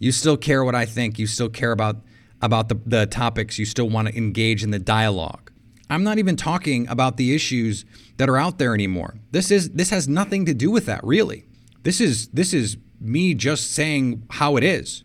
You 0.00 0.10
still 0.10 0.36
care 0.36 0.64
what 0.64 0.74
I 0.74 0.86
think. 0.86 1.20
You 1.20 1.28
still 1.28 1.50
care 1.50 1.70
about 1.70 1.98
about 2.42 2.68
the, 2.68 2.80
the 2.84 3.06
topics. 3.06 3.60
You 3.60 3.64
still 3.64 3.88
want 3.88 4.08
to 4.08 4.16
engage 4.16 4.64
in 4.64 4.72
the 4.72 4.80
dialogue. 4.80 5.45
I'm 5.88 6.02
not 6.02 6.18
even 6.18 6.36
talking 6.36 6.88
about 6.88 7.16
the 7.16 7.34
issues 7.34 7.84
that 8.16 8.28
are 8.28 8.36
out 8.36 8.58
there 8.58 8.74
anymore. 8.74 9.16
This 9.30 9.50
is 9.50 9.70
this 9.70 9.90
has 9.90 10.08
nothing 10.08 10.46
to 10.46 10.54
do 10.54 10.70
with 10.70 10.86
that, 10.86 11.04
really. 11.04 11.44
This 11.82 12.00
is 12.00 12.28
this 12.28 12.52
is 12.52 12.76
me 13.00 13.34
just 13.34 13.72
saying 13.72 14.24
how 14.30 14.56
it 14.56 14.64
is. 14.64 15.04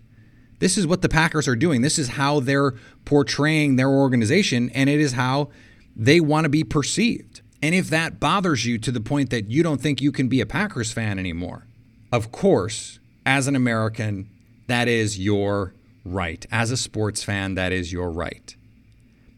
This 0.60 0.78
is 0.78 0.88
what 0.88 1.02
the 1.02 1.10
Packers 1.10 1.48
are 1.48 1.56
doing. 1.56 1.82
This 1.82 1.98
is 2.00 2.10
how 2.10 2.40
they're 2.40 2.74
portraying 3.06 3.76
their 3.76 3.90
organization, 3.90 4.70
and 4.72 4.90
it 4.90 5.00
is 5.00 5.14
how 5.14 5.50
they 5.96 6.20
want 6.20 6.46
to 6.46 6.50
be 6.50 6.64
perceived. 6.64 7.42
And 7.64 7.76
if 7.76 7.90
that 7.90 8.20
bothers 8.20 8.66
you 8.66 8.78
to 8.80 8.92
the 8.92 9.02
point 9.02 9.30
that 9.30 9.50
you 9.50 9.64
don't 9.64 9.82
think 9.82 10.02
you 10.02 10.12
can 10.12 10.28
be 10.28 10.42
a 10.42 10.46
Packers 10.46 10.92
fan 10.92 11.20
anymore, 11.20 11.68
of 12.12 12.32
course, 12.32 13.00
as 13.26 13.48
an 13.48 13.56
American, 13.56 14.30
that 14.68 14.88
is 14.88 15.20
your 15.20 15.74
right. 16.04 16.46
As 16.52 16.72
a 16.72 16.78
sports 16.78 17.24
fan, 17.24 17.56
that 17.56 17.72
is 17.72 17.92
your 17.92 18.12
right. 18.12 18.56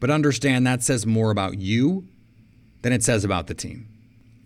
But 0.04 0.10
understand 0.10 0.66
that 0.66 0.82
says 0.82 1.06
more 1.06 1.30
about 1.30 1.56
you 1.58 2.06
than 2.82 2.92
it 2.92 3.02
says 3.02 3.24
about 3.24 3.46
the 3.46 3.54
team. 3.54 3.88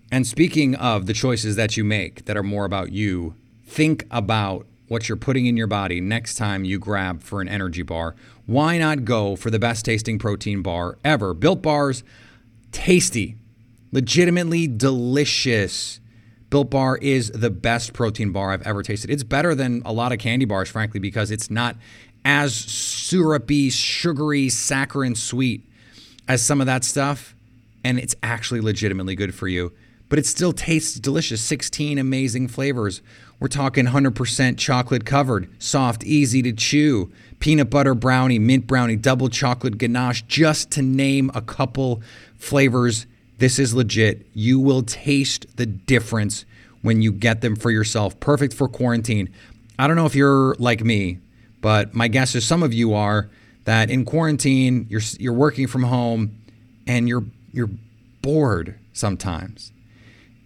And 0.08 0.24
speaking 0.24 0.76
of 0.76 1.06
the 1.06 1.12
choices 1.12 1.56
that 1.56 1.76
you 1.76 1.82
make 1.82 2.26
that 2.26 2.36
are 2.36 2.44
more 2.44 2.64
about 2.64 2.92
you, 2.92 3.34
think 3.66 4.06
about 4.12 4.68
what 4.86 5.08
you're 5.08 5.16
putting 5.16 5.46
in 5.46 5.56
your 5.56 5.66
body 5.66 6.00
next 6.00 6.36
time 6.36 6.64
you 6.64 6.78
grab 6.78 7.24
for 7.24 7.40
an 7.40 7.48
energy 7.48 7.82
bar. 7.82 8.14
Why 8.46 8.78
not 8.78 9.04
go 9.04 9.34
for 9.34 9.50
the 9.50 9.58
best 9.58 9.84
tasting 9.84 10.16
protein 10.20 10.62
bar 10.62 10.96
ever? 11.04 11.34
Built 11.34 11.60
bars, 11.60 12.04
tasty, 12.70 13.34
legitimately 13.90 14.68
delicious. 14.68 15.98
Built 16.50 16.70
Bar 16.70 16.96
is 16.98 17.30
the 17.32 17.50
best 17.50 17.92
protein 17.92 18.32
bar 18.32 18.52
I've 18.52 18.62
ever 18.62 18.82
tasted. 18.82 19.10
It's 19.10 19.22
better 19.24 19.54
than 19.54 19.82
a 19.84 19.92
lot 19.92 20.12
of 20.12 20.18
candy 20.18 20.46
bars, 20.46 20.70
frankly, 20.70 20.98
because 20.98 21.30
it's 21.30 21.50
not 21.50 21.76
as 22.28 22.54
syrupy, 22.54 23.70
sugary, 23.70 24.50
saccharine 24.50 25.14
sweet 25.14 25.66
as 26.28 26.42
some 26.42 26.60
of 26.60 26.66
that 26.66 26.84
stuff. 26.84 27.34
And 27.82 27.98
it's 27.98 28.14
actually 28.22 28.60
legitimately 28.60 29.14
good 29.14 29.34
for 29.34 29.48
you. 29.48 29.72
But 30.10 30.18
it 30.18 30.26
still 30.26 30.52
tastes 30.52 31.00
delicious. 31.00 31.40
16 31.40 31.96
amazing 31.98 32.48
flavors. 32.48 33.00
We're 33.40 33.48
talking 33.48 33.86
100% 33.86 34.58
chocolate 34.58 35.06
covered, 35.06 35.48
soft, 35.62 36.04
easy 36.04 36.42
to 36.42 36.52
chew, 36.52 37.10
peanut 37.38 37.70
butter 37.70 37.94
brownie, 37.94 38.38
mint 38.38 38.66
brownie, 38.66 38.96
double 38.96 39.30
chocolate 39.30 39.78
ganache, 39.78 40.22
just 40.22 40.70
to 40.72 40.82
name 40.82 41.30
a 41.34 41.40
couple 41.40 42.02
flavors 42.36 43.06
this 43.38 43.58
is 43.58 43.72
legit. 43.72 44.26
You 44.34 44.58
will 44.58 44.82
taste 44.82 45.56
the 45.56 45.64
difference 45.64 46.44
when 46.82 47.00
you 47.02 47.12
get 47.12 47.40
them 47.40 47.56
for 47.56 47.70
yourself. 47.70 48.18
Perfect 48.20 48.52
for 48.52 48.68
quarantine. 48.68 49.30
I 49.78 49.86
don't 49.86 49.96
know 49.96 50.06
if 50.06 50.16
you're 50.16 50.56
like 50.58 50.84
me, 50.84 51.20
but 51.60 51.94
my 51.94 52.08
guess 52.08 52.34
is 52.34 52.44
some 52.44 52.62
of 52.62 52.72
you 52.72 52.94
are 52.94 53.28
that 53.64 53.90
in 53.90 54.04
quarantine 54.04 54.86
you're 54.88 55.02
you're 55.18 55.32
working 55.32 55.66
from 55.66 55.82
home 55.82 56.38
and 56.86 57.08
you're 57.08 57.24
you're 57.52 57.70
bored 58.22 58.78
sometimes. 58.92 59.72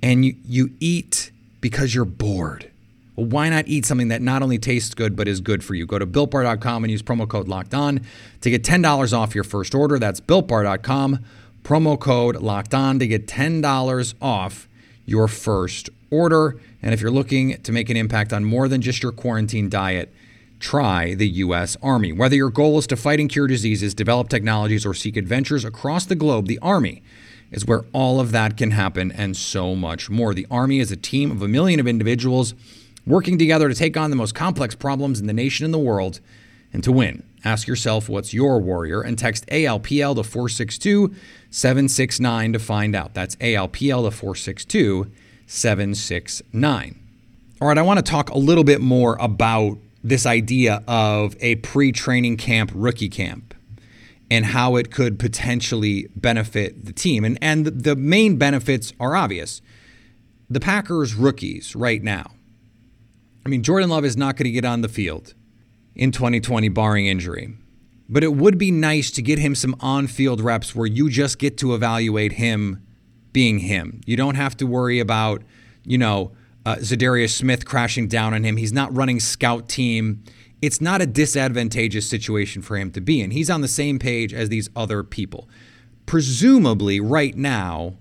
And 0.02 0.24
you 0.24 0.36
you 0.44 0.70
eat 0.80 1.30
because 1.60 1.94
you're 1.94 2.04
bored. 2.04 2.70
Well, 3.14 3.26
why 3.26 3.50
not 3.50 3.68
eat 3.68 3.84
something 3.84 4.08
that 4.08 4.22
not 4.22 4.42
only 4.42 4.58
tastes 4.58 4.94
good 4.94 5.14
but 5.14 5.28
is 5.28 5.40
good 5.40 5.62
for 5.62 5.74
you? 5.74 5.86
Go 5.86 5.98
to 5.98 6.06
builtbar.com 6.06 6.84
and 6.84 6.90
use 6.90 7.02
promo 7.02 7.28
code 7.28 7.46
locked 7.46 7.74
on 7.74 8.00
to 8.40 8.50
get 8.50 8.64
$10 8.64 9.16
off 9.16 9.34
your 9.34 9.44
first 9.44 9.74
order. 9.74 9.98
That's 9.98 10.20
builtbar.com 10.20 11.24
promo 11.62 11.98
code 11.98 12.36
locked 12.36 12.74
on 12.74 12.98
to 12.98 13.06
get 13.06 13.26
$10 13.26 14.14
off 14.20 14.68
your 15.06 15.28
first 15.28 15.90
order. 16.10 16.58
And 16.82 16.92
if 16.92 17.00
you're 17.00 17.10
looking 17.10 17.60
to 17.62 17.72
make 17.72 17.90
an 17.90 17.96
impact 17.96 18.32
on 18.32 18.44
more 18.44 18.68
than 18.68 18.82
just 18.82 19.02
your 19.02 19.12
quarantine 19.12 19.68
diet, 19.68 20.12
try 20.62 21.14
the 21.14 21.28
U.S. 21.28 21.76
Army. 21.82 22.12
Whether 22.12 22.36
your 22.36 22.50
goal 22.50 22.78
is 22.78 22.86
to 22.86 22.96
fight 22.96 23.20
and 23.20 23.28
cure 23.28 23.46
diseases, 23.46 23.92
develop 23.92 24.28
technologies, 24.28 24.86
or 24.86 24.94
seek 24.94 25.16
adventures 25.16 25.64
across 25.64 26.06
the 26.06 26.14
globe, 26.14 26.46
the 26.46 26.58
Army 26.60 27.02
is 27.50 27.66
where 27.66 27.84
all 27.92 28.20
of 28.20 28.32
that 28.32 28.56
can 28.56 28.70
happen 28.70 29.12
and 29.12 29.36
so 29.36 29.74
much 29.74 30.08
more. 30.08 30.32
The 30.32 30.46
Army 30.50 30.78
is 30.78 30.90
a 30.90 30.96
team 30.96 31.30
of 31.30 31.42
a 31.42 31.48
million 31.48 31.80
of 31.80 31.86
individuals 31.86 32.54
working 33.06 33.36
together 33.36 33.68
to 33.68 33.74
take 33.74 33.96
on 33.96 34.10
the 34.10 34.16
most 34.16 34.34
complex 34.34 34.74
problems 34.74 35.20
in 35.20 35.26
the 35.26 35.32
nation 35.32 35.64
and 35.64 35.74
the 35.74 35.78
world 35.78 36.20
and 36.72 36.82
to 36.84 36.92
win. 36.92 37.24
Ask 37.44 37.66
yourself 37.66 38.08
what's 38.08 38.32
your 38.32 38.60
warrior 38.60 39.02
and 39.02 39.18
text 39.18 39.46
ALPL 39.48 40.14
to 40.14 40.22
462 40.22 41.14
769 41.50 42.52
to 42.52 42.58
find 42.58 42.94
out. 42.94 43.14
That's 43.14 43.36
ALPL 43.36 44.04
to 44.04 44.10
462 44.10 45.10
769. 45.46 46.98
All 47.60 47.68
right, 47.68 47.78
I 47.78 47.82
want 47.82 47.98
to 47.98 48.10
talk 48.10 48.30
a 48.30 48.38
little 48.38 48.64
bit 48.64 48.80
more 48.80 49.16
about 49.20 49.78
this 50.02 50.26
idea 50.26 50.82
of 50.86 51.36
a 51.40 51.56
pre 51.56 51.92
training 51.92 52.36
camp 52.36 52.70
rookie 52.74 53.08
camp 53.08 53.54
and 54.30 54.46
how 54.46 54.76
it 54.76 54.90
could 54.90 55.18
potentially 55.18 56.08
benefit 56.16 56.86
the 56.86 56.92
team. 56.92 57.24
And, 57.24 57.38
and 57.42 57.66
the 57.66 57.94
main 57.94 58.36
benefits 58.36 58.92
are 58.98 59.14
obvious. 59.14 59.60
The 60.48 60.60
Packers 60.60 61.14
rookies 61.14 61.76
right 61.76 62.02
now, 62.02 62.32
I 63.44 63.48
mean, 63.48 63.62
Jordan 63.62 63.90
Love 63.90 64.04
is 64.04 64.16
not 64.16 64.36
going 64.36 64.44
to 64.44 64.50
get 64.50 64.64
on 64.64 64.80
the 64.80 64.88
field 64.88 65.34
in 65.94 66.12
2020, 66.12 66.68
barring 66.68 67.06
injury. 67.06 67.54
But 68.08 68.24
it 68.24 68.34
would 68.34 68.58
be 68.58 68.70
nice 68.70 69.10
to 69.12 69.22
get 69.22 69.38
him 69.38 69.54
some 69.54 69.76
on 69.80 70.06
field 70.06 70.40
reps 70.40 70.74
where 70.74 70.86
you 70.86 71.10
just 71.10 71.38
get 71.38 71.58
to 71.58 71.74
evaluate 71.74 72.32
him 72.32 72.82
being 73.32 73.58
him. 73.58 74.00
You 74.06 74.16
don't 74.16 74.34
have 74.34 74.56
to 74.58 74.66
worry 74.66 74.98
about, 74.98 75.42
you 75.84 75.98
know, 75.98 76.32
uh, 76.64 76.76
Za'Darius 76.76 77.30
Smith 77.30 77.64
crashing 77.64 78.08
down 78.08 78.34
on 78.34 78.44
him. 78.44 78.56
He's 78.56 78.72
not 78.72 78.94
running 78.94 79.20
scout 79.20 79.68
team. 79.68 80.22
It's 80.60 80.80
not 80.80 81.02
a 81.02 81.06
disadvantageous 81.06 82.08
situation 82.08 82.62
for 82.62 82.76
him 82.76 82.92
to 82.92 83.00
be 83.00 83.20
in. 83.20 83.32
He's 83.32 83.50
on 83.50 83.62
the 83.62 83.68
same 83.68 83.98
page 83.98 84.32
as 84.32 84.48
these 84.48 84.70
other 84.76 85.02
people. 85.02 85.48
Presumably, 86.06 87.00
right 87.00 87.36
now, 87.36 87.94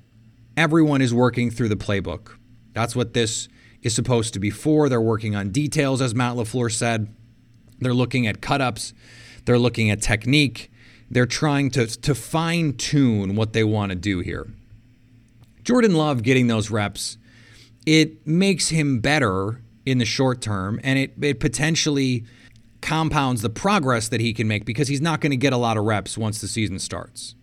everyone 0.55 1.01
is 1.01 1.13
working 1.13 1.49
through 1.49 1.69
the 1.69 1.75
playbook. 1.75 2.37
That's 2.73 2.95
what 2.95 3.13
this 3.13 3.47
is 3.81 3.95
supposed 3.95 4.33
to 4.33 4.39
be 4.39 4.51
for. 4.51 4.89
They're 4.89 5.01
working 5.01 5.35
on 5.35 5.49
details, 5.49 6.01
as 6.01 6.13
Matt 6.13 6.35
LaFleur 6.35 6.71
said. 6.71 7.13
They're 7.79 7.93
looking 7.93 8.27
at 8.27 8.41
cut 8.41 8.61
ups, 8.61 8.93
they're 9.45 9.57
looking 9.57 9.89
at 9.89 10.01
technique. 10.01 10.71
They're 11.09 11.25
trying 11.25 11.71
to, 11.71 11.87
to 11.87 12.15
fine 12.15 12.73
tune 12.77 13.35
what 13.35 13.51
they 13.51 13.65
want 13.65 13.89
to 13.89 13.97
do 13.97 14.19
here. 14.19 14.47
Jordan 15.65 15.93
Love 15.93 16.23
getting 16.23 16.47
those 16.47 16.71
reps, 16.71 17.17
it 17.85 18.25
makes 18.25 18.69
him 18.69 18.99
better 18.99 19.61
in 19.85 19.97
the 19.97 20.05
short 20.05 20.41
term, 20.41 20.79
and 20.83 20.99
it, 20.99 21.13
it 21.21 21.39
potentially 21.39 22.25
compounds 22.81 23.41
the 23.41 23.49
progress 23.49 24.09
that 24.09 24.19
he 24.19 24.33
can 24.33 24.47
make 24.47 24.65
because 24.65 24.87
he's 24.87 25.01
not 25.01 25.21
going 25.21 25.31
to 25.31 25.37
get 25.37 25.53
a 25.53 25.57
lot 25.57 25.77
of 25.77 25.83
reps 25.83 26.17
once 26.17 26.41
the 26.41 26.47
season 26.47 26.79
starts. 26.79 27.35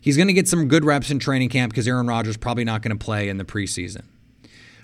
He's 0.00 0.16
going 0.16 0.28
to 0.28 0.32
get 0.32 0.48
some 0.48 0.68
good 0.68 0.84
reps 0.84 1.10
in 1.10 1.18
training 1.18 1.48
camp 1.48 1.72
because 1.72 1.88
Aaron 1.88 2.06
Rodgers 2.06 2.36
probably 2.36 2.64
not 2.64 2.82
going 2.82 2.96
to 2.96 3.04
play 3.04 3.28
in 3.28 3.38
the 3.38 3.44
preseason. 3.44 4.04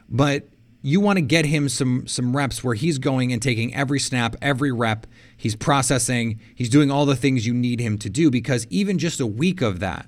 But 0.09 0.49
you 0.82 1.00
want 1.00 1.18
to 1.18 1.23
get 1.23 1.47
him 1.47 1.68
some 1.68 2.09
some 2.09 2.37
reps 2.37 2.64
where 2.64 2.75
he's 2.75 2.99
going 2.99 3.32
and 3.32 3.40
taking 3.40 3.73
every 3.75 4.00
snap, 4.00 4.35
every 4.42 4.73
rep, 4.73 5.06
he's 5.37 5.54
processing, 5.54 6.40
he's 6.54 6.68
doing 6.68 6.90
all 6.90 7.06
the 7.06 7.14
things 7.14 7.47
you 7.47 7.54
need 7.54 7.80
him 7.80 7.99
to 7.99 8.11
do 8.11 8.30
because 8.30 8.66
even 8.68 8.99
just 8.99 9.21
a 9.21 9.26
week 9.26 9.62
of 9.62 9.78
that 9.78 10.06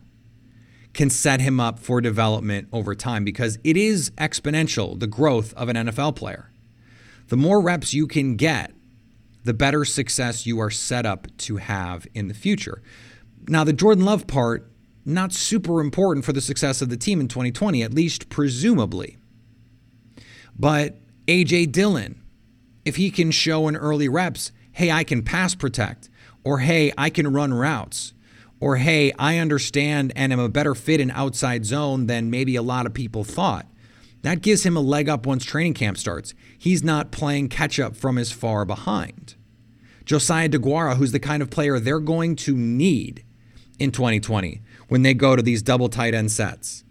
can 0.95 1.11
set 1.11 1.41
him 1.41 1.61
up 1.61 1.79
for 1.79 2.01
development 2.01 2.69
over 2.73 2.95
time 2.95 3.25
because 3.25 3.59
it 3.65 3.77
is 3.77 4.11
exponential 4.13 4.99
the 4.99 5.07
growth 5.07 5.53
of 5.55 5.69
an 5.69 5.77
NFL 5.77 6.17
player. 6.17 6.51
The 7.29 7.37
more 7.37 7.61
reps 7.61 7.93
you 7.93 8.07
can 8.07 8.37
get, 8.37 8.73
the 9.45 9.55
better 9.55 9.85
success 9.85 10.47
you 10.47 10.61
are 10.61 10.71
set 10.71 11.05
up 11.05 11.27
to 11.39 11.57
have 11.57 12.07
in 12.15 12.29
the 12.29 12.35
future. 12.35 12.83
Now, 13.49 13.65
the 13.65 13.73
Jordan 13.73 14.05
Love 14.05 14.27
part, 14.27 14.71
not 15.05 15.33
super 15.33 15.81
important 15.81 16.25
for 16.25 16.33
the 16.33 16.41
success 16.41 16.81
of 16.81 16.89
the 16.89 16.97
team 16.97 17.21
in 17.21 17.29
2020, 17.29 17.83
at 17.83 17.93
least 17.93 18.31
presumably. 18.31 19.19
But 20.59 20.97
AJ 21.27 21.73
Dillon, 21.73 22.23
if 22.85 22.97
he 22.97 23.11
can 23.11 23.31
show 23.31 23.69
in 23.69 23.77
early 23.77 24.09
reps, 24.09 24.53
hey, 24.73 24.91
I 24.91 25.05
can 25.05 25.23
pass 25.23 25.55
protect, 25.55 26.09
or 26.43 26.59
hey, 26.59 26.93
I 26.97 27.11
can 27.11 27.33
run 27.33 27.53
routes, 27.53 28.15
or 28.65 28.77
hey, 28.77 29.13
I 29.19 29.37
understand 29.37 30.11
and 30.17 30.33
am 30.33 30.41
a 30.41 30.49
better 30.49 30.75
fit 30.75 30.99
in 30.99 31.11
outside 31.11 31.67
zone 31.67 32.07
than 32.07 32.31
maybe 32.31 32.57
a 32.57 32.63
lot 32.63 32.87
of 32.87 32.95
people 32.95 33.23
thought. 33.23 33.67
That 34.23 34.41
gives 34.41 34.65
him 34.65 34.75
a 34.75 34.81
leg 34.81 35.07
up 35.07 35.27
once 35.27 35.45
training 35.45 35.75
camp 35.75 35.99
starts. 35.99 36.33
He's 36.59 36.83
not 36.83 37.11
playing 37.11 37.51
catch 37.51 37.79
up 37.79 37.95
from 37.95 38.17
as 38.17 38.33
far 38.33 38.65
behind. 38.65 39.35
Josiah 40.07 40.49
DeGuara, 40.49 40.97
who's 40.97 41.13
the 41.13 41.21
kind 41.21 41.43
of 41.43 41.51
player 41.51 41.79
they're 41.79 42.01
going 42.01 42.37
to 42.37 42.57
need 42.57 43.23
in 43.79 43.91
2020 43.91 44.63
when 44.89 45.03
they 45.03 45.13
go 45.13 45.37
to 45.37 45.43
these 45.43 45.61
double 45.61 45.91
tight 45.91 46.15
end 46.15 46.33
sets. 46.33 46.85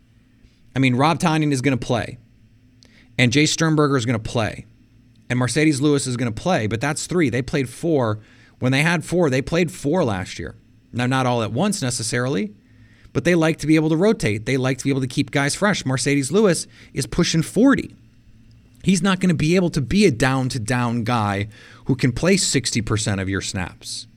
I 0.75 0.79
mean, 0.79 0.93
Rob 0.93 1.17
Tonyan 1.17 1.51
is 1.51 1.61
going 1.61 1.75
to 1.75 1.83
play 1.83 2.19
and 3.17 3.31
Jace 3.31 3.49
Sternberger 3.49 3.97
is 3.97 4.05
going 4.05 4.21
to 4.21 4.31
play, 4.31 4.67
and 5.27 5.39
Marcedes 5.39 5.81
Lewis 5.81 6.05
is 6.05 6.17
going 6.17 6.31
to 6.31 6.39
play, 6.39 6.67
but 6.67 6.79
that's 6.79 7.07
three. 7.07 7.31
They 7.31 7.41
played 7.41 7.67
four. 7.67 8.19
When 8.59 8.71
they 8.71 8.83
had 8.83 9.03
four, 9.03 9.31
they 9.31 9.41
played 9.41 9.71
four 9.71 10.03
last 10.03 10.37
year. 10.37 10.55
Now, 10.93 11.07
not 11.07 11.25
all 11.25 11.41
at 11.43 11.51
once 11.51 11.81
necessarily, 11.81 12.53
but 13.11 13.23
they 13.25 13.35
like 13.35 13.57
to 13.59 13.67
be 13.67 13.75
able 13.75 13.89
to 13.89 13.97
rotate. 13.97 14.45
They 14.45 14.57
like 14.57 14.77
to 14.77 14.83
be 14.83 14.89
able 14.91 15.01
to 15.01 15.07
keep 15.07 15.31
guys 15.31 15.55
fresh. 15.55 15.83
Marcedes 15.83 16.31
Lewis 16.31 16.67
is 16.93 17.05
pushing 17.05 17.41
40. 17.41 17.95
He's 18.83 19.01
not 19.01 19.19
going 19.19 19.29
to 19.29 19.35
be 19.35 19.55
able 19.55 19.69
to 19.71 19.81
be 19.81 20.05
a 20.05 20.11
down 20.11 20.49
to 20.49 20.59
down 20.59 21.03
guy 21.03 21.47
who 21.85 21.95
can 21.95 22.11
play 22.11 22.35
60% 22.35 23.21
of 23.21 23.29
your 23.29 23.41
snaps. 23.41 24.07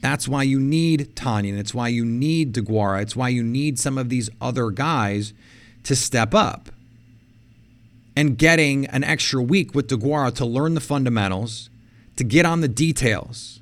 That's 0.00 0.26
why 0.26 0.44
you 0.44 0.58
need 0.58 1.14
Tonyan. 1.14 1.58
It's 1.58 1.74
why 1.74 1.88
you 1.88 2.04
need 2.04 2.54
DeGuara. 2.54 3.02
It's 3.02 3.16
why 3.16 3.28
you 3.28 3.42
need 3.42 3.78
some 3.78 3.98
of 3.98 4.08
these 4.08 4.30
other 4.40 4.70
guys 4.70 5.34
to 5.84 5.96
step 5.96 6.34
up 6.34 6.70
and 8.16 8.38
getting 8.38 8.86
an 8.86 9.04
extra 9.04 9.42
week 9.42 9.74
with 9.74 9.88
DeGuara 9.88 10.34
to 10.36 10.46
learn 10.46 10.74
the 10.74 10.80
fundamentals, 10.80 11.68
to 12.16 12.24
get 12.24 12.46
on 12.46 12.60
the 12.60 12.68
details. 12.68 13.59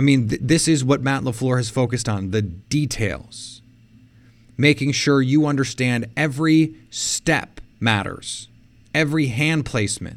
I 0.00 0.02
mean, 0.02 0.30
th- 0.30 0.40
this 0.42 0.66
is 0.66 0.82
what 0.82 1.02
Matt 1.02 1.24
LaFleur 1.24 1.58
has 1.58 1.68
focused 1.68 2.08
on 2.08 2.30
the 2.30 2.40
details. 2.40 3.60
Making 4.56 4.92
sure 4.92 5.20
you 5.20 5.44
understand 5.44 6.06
every 6.16 6.74
step 6.88 7.60
matters, 7.80 8.48
every 8.94 9.26
hand 9.26 9.66
placement. 9.66 10.16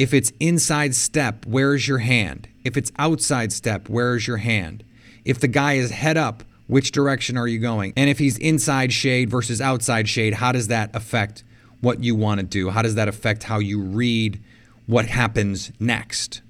If 0.00 0.12
it's 0.12 0.32
inside 0.40 0.96
step, 0.96 1.46
where's 1.46 1.86
your 1.86 1.98
hand? 1.98 2.48
If 2.64 2.76
it's 2.76 2.90
outside 2.98 3.52
step, 3.52 3.88
where's 3.88 4.26
your 4.26 4.38
hand? 4.38 4.82
If 5.24 5.38
the 5.38 5.46
guy 5.46 5.74
is 5.74 5.92
head 5.92 6.16
up, 6.16 6.42
which 6.66 6.90
direction 6.90 7.36
are 7.36 7.46
you 7.46 7.60
going? 7.60 7.92
And 7.96 8.10
if 8.10 8.18
he's 8.18 8.36
inside 8.38 8.92
shade 8.92 9.30
versus 9.30 9.60
outside 9.60 10.08
shade, 10.08 10.34
how 10.34 10.50
does 10.50 10.66
that 10.66 10.90
affect 10.92 11.44
what 11.80 12.02
you 12.02 12.16
want 12.16 12.40
to 12.40 12.46
do? 12.46 12.70
How 12.70 12.82
does 12.82 12.96
that 12.96 13.06
affect 13.06 13.44
how 13.44 13.60
you 13.60 13.80
read 13.80 14.42
what 14.86 15.06
happens 15.06 15.70
next? 15.78 16.42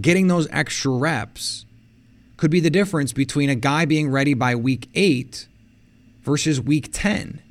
Getting 0.00 0.28
those 0.28 0.48
extra 0.50 0.92
reps 0.92 1.64
could 2.36 2.50
be 2.50 2.60
the 2.60 2.70
difference 2.70 3.12
between 3.12 3.50
a 3.50 3.54
guy 3.54 3.84
being 3.84 4.10
ready 4.10 4.34
by 4.34 4.54
week 4.54 4.88
eight 4.94 5.48
versus 6.22 6.60
week 6.60 6.90
10. 6.92 7.42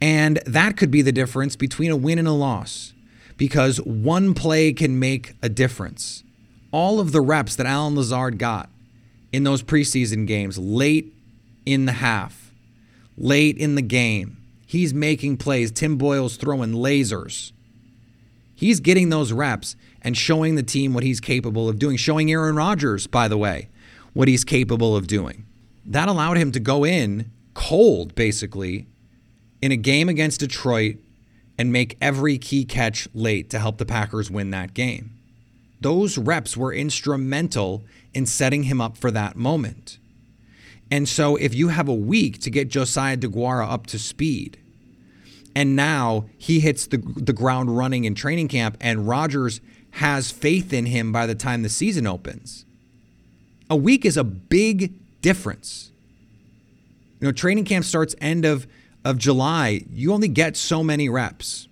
And 0.00 0.40
that 0.46 0.76
could 0.76 0.90
be 0.90 1.02
the 1.02 1.12
difference 1.12 1.56
between 1.56 1.90
a 1.90 1.96
win 1.96 2.18
and 2.18 2.28
a 2.28 2.32
loss 2.32 2.92
because 3.36 3.78
one 3.78 4.34
play 4.34 4.72
can 4.72 4.98
make 4.98 5.34
a 5.42 5.48
difference. 5.48 6.22
All 6.70 7.00
of 7.00 7.12
the 7.12 7.20
reps 7.20 7.56
that 7.56 7.66
Allen 7.66 7.94
Lazard 7.94 8.38
got 8.38 8.68
in 9.32 9.44
those 9.44 9.62
preseason 9.62 10.26
games 10.26 10.58
late 10.58 11.14
in 11.64 11.86
the 11.86 11.92
half, 11.92 12.52
late 13.16 13.56
in 13.56 13.74
the 13.74 13.82
game, 13.82 14.36
He's 14.74 14.92
making 14.92 15.36
plays. 15.36 15.70
Tim 15.70 15.96
Boyle's 15.96 16.36
throwing 16.36 16.72
lasers. 16.72 17.52
He's 18.56 18.80
getting 18.80 19.08
those 19.08 19.32
reps 19.32 19.76
and 20.04 20.16
showing 20.16 20.54
the 20.54 20.62
team 20.62 20.92
what 20.92 21.02
he's 21.02 21.18
capable 21.18 21.68
of 21.68 21.78
doing, 21.78 21.96
showing 21.96 22.30
Aaron 22.30 22.54
Rodgers, 22.54 23.06
by 23.06 23.26
the 23.26 23.38
way, 23.38 23.68
what 24.12 24.28
he's 24.28 24.44
capable 24.44 24.94
of 24.94 25.06
doing. 25.06 25.46
That 25.86 26.08
allowed 26.08 26.36
him 26.36 26.52
to 26.52 26.60
go 26.60 26.84
in 26.84 27.30
cold, 27.54 28.14
basically, 28.14 28.86
in 29.62 29.72
a 29.72 29.76
game 29.76 30.08
against 30.08 30.40
Detroit 30.40 30.96
and 31.56 31.72
make 31.72 31.96
every 32.00 32.36
key 32.36 32.64
catch 32.64 33.08
late 33.14 33.48
to 33.50 33.58
help 33.58 33.78
the 33.78 33.86
Packers 33.86 34.30
win 34.30 34.50
that 34.50 34.74
game. 34.74 35.16
Those 35.80 36.18
reps 36.18 36.56
were 36.56 36.72
instrumental 36.72 37.84
in 38.12 38.26
setting 38.26 38.64
him 38.64 38.80
up 38.80 38.96
for 38.96 39.10
that 39.10 39.36
moment. 39.36 39.98
And 40.90 41.08
so, 41.08 41.36
if 41.36 41.54
you 41.54 41.68
have 41.68 41.88
a 41.88 41.94
week 41.94 42.40
to 42.40 42.50
get 42.50 42.68
Josiah 42.68 43.16
DeGuara 43.16 43.70
up 43.70 43.86
to 43.88 43.98
speed, 43.98 44.58
and 45.54 45.76
now 45.76 46.26
he 46.36 46.60
hits 46.60 46.86
the, 46.86 46.98
the 46.98 47.32
ground 47.32 47.76
running 47.76 48.04
in 48.04 48.14
training 48.14 48.48
camp, 48.48 48.76
and 48.80 49.06
Rodgers 49.08 49.60
has 49.92 50.30
faith 50.30 50.72
in 50.72 50.86
him 50.86 51.12
by 51.12 51.26
the 51.26 51.34
time 51.34 51.62
the 51.62 51.68
season 51.68 52.06
opens. 52.06 52.64
A 53.70 53.76
week 53.76 54.04
is 54.04 54.16
a 54.16 54.24
big 54.24 54.92
difference. 55.22 55.90
You 57.20 57.28
know, 57.28 57.32
training 57.32 57.64
camp 57.64 57.84
starts 57.84 58.14
end 58.20 58.44
of, 58.44 58.66
of 59.04 59.18
July. 59.18 59.84
You 59.90 60.12
only 60.12 60.28
get 60.28 60.56
so 60.56 60.82
many 60.82 61.08
reps. 61.08 61.68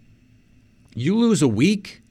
You 0.94 1.16
lose 1.16 1.42
a 1.42 1.48
week, 1.48 2.02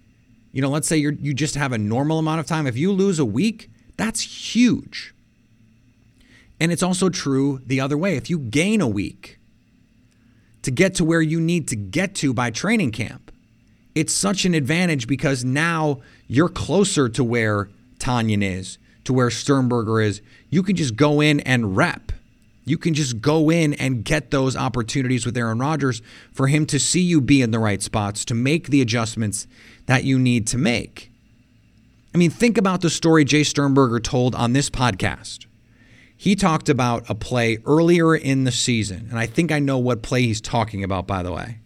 you 0.52 0.62
know, 0.62 0.70
let's 0.70 0.88
say 0.88 0.98
you 0.98 1.18
you 1.22 1.34
just 1.34 1.56
have 1.56 1.72
a 1.72 1.78
normal 1.78 2.20
amount 2.20 2.40
of 2.40 2.46
time. 2.46 2.68
If 2.68 2.78
you 2.78 2.92
lose 2.92 3.20
a 3.20 3.26
week, 3.26 3.70
that's 3.96 4.22
huge. 4.22 5.14
And 6.60 6.72
it's 6.72 6.84
also 6.84 7.10
true 7.10 7.62
the 7.66 7.80
other 7.80 7.98
way. 7.98 8.18
If 8.18 8.30
you 8.30 8.38
gain 8.38 8.82
a 8.82 8.88
week, 8.88 9.40
to 10.64 10.72
get 10.72 10.96
to 10.96 11.06
where 11.06 11.22
you 11.22 11.40
need 11.40 11.68
to 11.70 11.76
get 11.76 12.16
to 12.16 12.34
by 12.34 12.52
training 12.52 12.92
camp. 12.92 13.32
It's 13.96 14.14
such 14.14 14.46
an 14.46 14.54
advantage 14.54 15.08
because 15.08 15.44
now 15.44 16.00
you're 16.28 16.50
closer 16.50 17.10
to 17.10 17.24
where 17.24 17.70
Tonyan 18.00 18.44
is. 18.44 18.78
to 19.04 19.14
where 19.14 19.30
Sternberger 19.30 20.02
is, 20.02 20.22
you 20.50 20.64
can 20.64 20.76
just 20.76 20.96
go 20.96 21.22
in 21.22 21.40
and 21.42 21.76
rep. 21.76 22.12
You 22.66 22.78
can 22.78 22.94
just 22.94 23.22
go 23.22 23.50
in 23.50 23.74
and 23.76 24.04
get 24.06 24.32
those 24.32 24.56
opportunities 24.56 25.26
with 25.26 25.36
Aaron 25.36 25.60
Rodgers 25.60 26.02
for 26.32 26.48
him 26.48 26.66
to 26.68 26.80
see 26.80 27.02
you 27.02 27.20
be 27.20 27.42
in 27.42 27.52
the 27.52 27.60
right 27.60 27.82
spots, 27.82 28.24
to 28.26 28.36
make 28.36 28.68
the 28.68 28.82
adjustments 28.82 29.48
that 29.88 30.04
you 30.04 30.20
need 30.20 30.46
to 30.48 30.58
make. 30.58 31.12
I 32.14 32.18
mean, 32.18 32.30
think 32.30 32.58
about 32.58 32.82
the 32.82 32.90
story 32.90 33.26
Jace 33.26 33.48
Sternberger 33.48 34.00
told 34.00 34.36
on 34.36 34.54
this 34.54 34.70
podcast. 34.70 35.46
He 36.22 36.36
talked 36.36 36.70
about 36.70 37.10
a 37.10 37.16
play 37.16 37.58
earlier 37.66 38.16
in 38.16 38.44
the 38.44 38.52
season, 38.52 39.08
and 39.10 39.18
I 39.18 39.26
think 39.26 39.52
I 39.52 39.58
know 39.58 39.80
what 39.80 40.04
play 40.04 40.22
he's 40.22 40.40
talking 40.40 40.84
about, 40.84 41.08
by 41.08 41.24
the 41.24 41.32
way. 41.32 41.58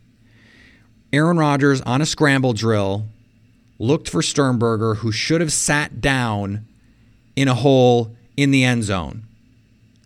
Aaron 1.11 1.37
Rodgers 1.37 1.81
on 1.81 2.01
a 2.01 2.05
scramble 2.05 2.53
drill 2.53 3.05
looked 3.79 4.07
for 4.07 4.21
Sternberger, 4.21 4.93
who 4.93 5.11
should 5.11 5.41
have 5.41 5.51
sat 5.51 5.99
down 5.99 6.65
in 7.35 7.49
a 7.49 7.53
hole 7.53 8.15
in 8.37 8.51
the 8.51 8.63
end 8.63 8.85
zone. 8.85 9.27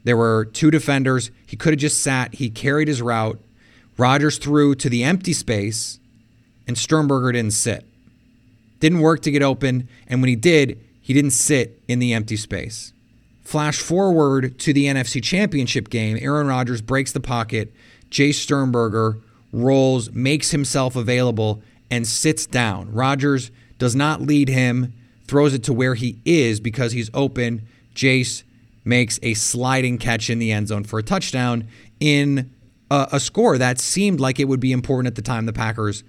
There 0.04 0.18
were 0.18 0.46
two 0.46 0.72
defenders. 0.72 1.30
He 1.46 1.56
could 1.56 1.74
have 1.74 1.80
just 1.80 2.02
sat. 2.02 2.34
He 2.34 2.50
carried 2.50 2.88
his 2.88 3.04
route. 3.04 3.40
Rodgers 4.00 4.40
threw 4.40 4.74
to 4.74 4.90
the 4.90 5.04
empty 5.04 5.34
space, 5.34 6.00
and 6.68 6.76
Sternberger 6.76 7.34
didn't 7.34 7.54
sit. 7.54 7.86
Didn't 8.80 9.02
work 9.02 9.22
to 9.22 9.32
get 9.32 9.44
open, 9.44 9.88
and 10.08 10.24
when 10.24 10.30
he 10.30 10.36
did, 10.36 10.84
he 11.04 11.14
didn't 11.14 11.34
sit 11.34 11.84
in 11.88 12.00
the 12.00 12.14
empty 12.14 12.36
space. 12.36 12.94
Flash 13.50 13.80
forward 13.80 14.60
to 14.60 14.74
the 14.74 14.86
NFC 14.86 15.24
Championship 15.24 15.90
game. 15.90 16.20
Aaron 16.22 16.46
Rodgers 16.46 16.84
breaks 16.84 17.14
the 17.14 17.20
pocket. 17.20 17.74
Jace 18.12 18.36
Sternberger 18.36 19.18
rolls, 19.52 20.12
makes 20.12 20.52
himself 20.52 20.96
available, 20.96 21.64
and 21.90 22.06
sits 22.06 22.46
down. 22.46 22.94
Rodgers 22.94 23.50
does 23.80 23.96
not 23.96 24.22
lead 24.22 24.50
him, 24.50 24.94
throws 25.26 25.56
it 25.56 25.64
to 25.64 25.74
where 25.74 25.96
he 25.96 26.20
is 26.26 26.60
because 26.60 26.92
he's 26.92 27.10
open. 27.12 27.64
Jace 27.96 28.44
makes 28.86 29.20
a 29.24 29.34
sliding 29.34 29.98
catch 29.98 30.30
in 30.30 30.38
the 30.38 30.52
end 30.52 30.68
zone 30.68 30.84
for 30.84 31.00
a 31.00 31.04
touchdown 31.04 31.68
in 32.00 32.52
a, 32.92 33.08
a, 33.14 33.20
score 33.20 33.58
that 33.58 33.80
seemed 33.80 34.20
like 34.20 34.40
it 34.40 34.46
would 34.46 34.60
be 34.60 34.72
important 34.72 35.08
at 35.08 35.16
the 35.16 35.24
time. 35.24 35.48
The 35.48 35.54
Packers 35.54 36.04